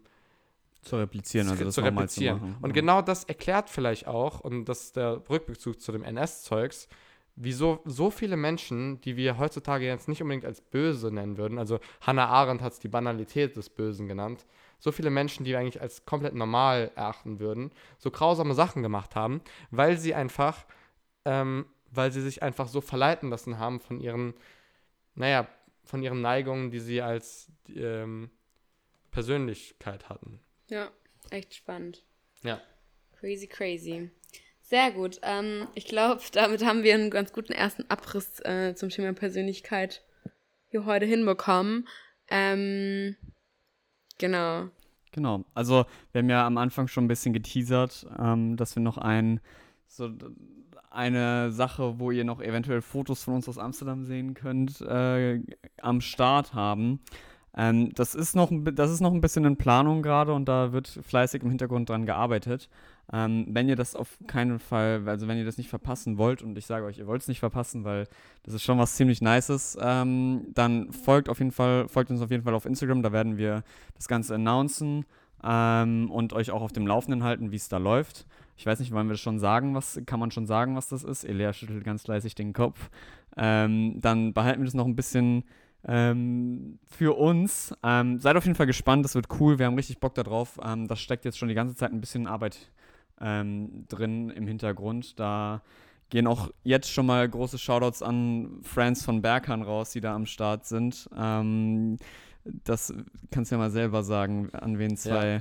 [0.86, 2.38] zu replizieren, also das zu replizieren.
[2.38, 2.58] Zu machen.
[2.62, 6.88] Und genau das erklärt vielleicht auch, und das ist der Rückbezug zu dem NS-Zeugs,
[7.36, 11.78] wieso so viele Menschen, die wir heutzutage jetzt nicht unbedingt als böse nennen würden, also
[12.00, 14.46] Hannah Arendt hat es die Banalität des Bösen genannt,
[14.78, 19.14] so viele Menschen, die wir eigentlich als komplett normal erachten würden, so grausame Sachen gemacht
[19.14, 20.64] haben, weil sie einfach,
[21.24, 24.34] ähm, weil sie sich einfach so verleiten lassen haben von ihren,
[25.14, 25.46] naja,
[25.84, 28.30] von ihren Neigungen, die sie als ähm,
[29.10, 30.40] Persönlichkeit hatten.
[30.68, 30.90] Ja,
[31.30, 32.04] echt spannend.
[32.42, 32.60] Ja.
[33.18, 34.10] Crazy, crazy.
[34.62, 35.20] Sehr gut.
[35.22, 40.02] Ähm, ich glaube, damit haben wir einen ganz guten ersten Abriss äh, zum Thema Persönlichkeit
[40.68, 41.86] hier heute hinbekommen.
[42.28, 43.16] Ähm,
[44.18, 44.68] genau.
[45.12, 45.44] Genau.
[45.54, 49.40] Also, wir haben ja am Anfang schon ein bisschen geteasert, ähm, dass wir noch ein,
[49.86, 50.10] so
[50.90, 55.40] eine Sache, wo ihr noch eventuell Fotos von uns aus Amsterdam sehen könnt, äh,
[55.80, 57.00] am Start haben.
[57.56, 60.88] Ähm, das, ist noch, das ist noch ein bisschen in Planung gerade und da wird
[60.88, 62.68] fleißig im Hintergrund dran gearbeitet.
[63.12, 66.58] Ähm, wenn ihr das auf keinen Fall, also wenn ihr das nicht verpassen wollt, und
[66.58, 68.08] ich sage euch, ihr wollt es nicht verpassen, weil
[68.42, 72.30] das ist schon was ziemlich Nices, ähm, dann folgt auf jeden Fall, folgt uns auf
[72.30, 73.62] jeden Fall auf Instagram, da werden wir
[73.94, 75.06] das Ganze announcen
[75.42, 78.26] ähm, und euch auch auf dem Laufenden halten, wie es da läuft.
[78.58, 81.24] Ich weiß nicht, wollen wir schon sagen, was, kann man schon sagen, was das ist?
[81.24, 82.90] Elea schüttelt ganz leisig den Kopf.
[83.36, 85.44] Ähm, dann behalten wir das noch ein bisschen
[85.86, 87.74] ähm, für uns.
[87.82, 90.58] Ähm, seid auf jeden Fall gespannt, das wird cool, wir haben richtig Bock darauf.
[90.62, 92.70] Ähm, das steckt jetzt schon die ganze Zeit ein bisschen Arbeit
[93.20, 95.18] ähm, drin im Hintergrund.
[95.18, 95.62] Da
[96.10, 100.26] gehen auch jetzt schon mal große Shoutouts an Friends von Berghahn raus, die da am
[100.26, 101.08] Start sind.
[101.16, 101.98] Ähm,
[102.44, 102.94] das
[103.30, 105.34] kannst du ja mal selber sagen, an wen zwei.
[105.34, 105.40] Ja.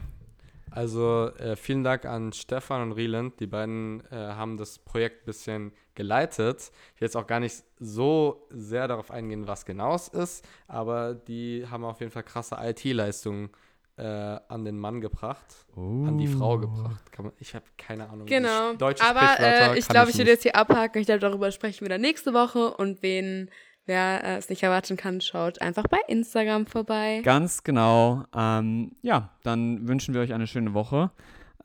[0.72, 3.40] Also äh, vielen Dank an Stefan und Rieland.
[3.40, 6.72] Die beiden äh, haben das Projekt ein bisschen geleitet.
[6.96, 11.14] Ich will jetzt auch gar nicht so sehr darauf eingehen, was genau es ist, aber
[11.14, 13.50] die haben auf jeden Fall krasse IT-Leistungen
[13.98, 16.06] äh, an den Mann gebracht, oh.
[16.06, 16.58] an die Frau oh.
[16.58, 17.04] gebracht.
[17.18, 18.26] Man, ich habe keine Ahnung.
[18.26, 18.74] Genau.
[18.74, 21.00] aber äh, ich glaube, ich würde jetzt hier abhaken.
[21.00, 23.50] Ich glaube, darüber sprechen wir dann nächste Woche und wen
[23.86, 27.22] Wer äh, es nicht erwarten kann, schaut einfach bei Instagram vorbei.
[27.24, 28.24] Ganz genau.
[28.36, 31.12] Ähm, ja, dann wünschen wir euch eine schöne Woche.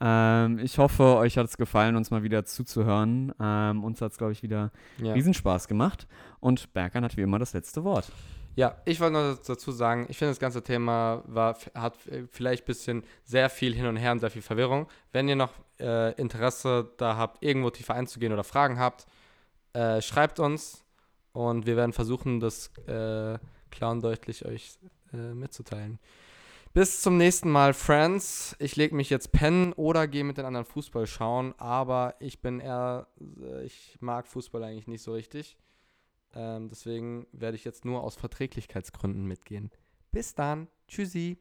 [0.01, 3.33] Ähm, ich hoffe, euch hat es gefallen, uns mal wieder zuzuhören.
[3.41, 5.13] Ähm, uns hat es, glaube ich, wieder ja.
[5.13, 6.07] Riesenspaß gemacht.
[6.41, 8.11] Und Berkan hat wie immer das letzte Wort.
[8.57, 11.97] Ja, ich wollte noch dazu sagen, ich finde das ganze Thema war, hat
[12.31, 14.87] vielleicht ein bisschen sehr viel hin und her und sehr viel Verwirrung.
[15.13, 19.07] Wenn ihr noch äh, Interesse da habt, irgendwo tiefer einzugehen oder Fragen habt,
[19.73, 20.85] äh, schreibt uns.
[21.33, 23.39] Und wir werden versuchen, das äh,
[23.71, 24.79] klar und deutlich euch
[25.13, 25.99] äh, mitzuteilen.
[26.73, 28.55] Bis zum nächsten Mal, Friends.
[28.61, 32.61] Ich lege mich jetzt pennen oder gehe mit den anderen Fußball schauen, aber ich bin
[32.61, 33.09] eher,
[33.43, 35.57] äh, ich mag Fußball eigentlich nicht so richtig.
[36.33, 39.71] Ähm, deswegen werde ich jetzt nur aus Verträglichkeitsgründen mitgehen.
[40.13, 40.69] Bis dann.
[40.87, 41.39] Tschüssi.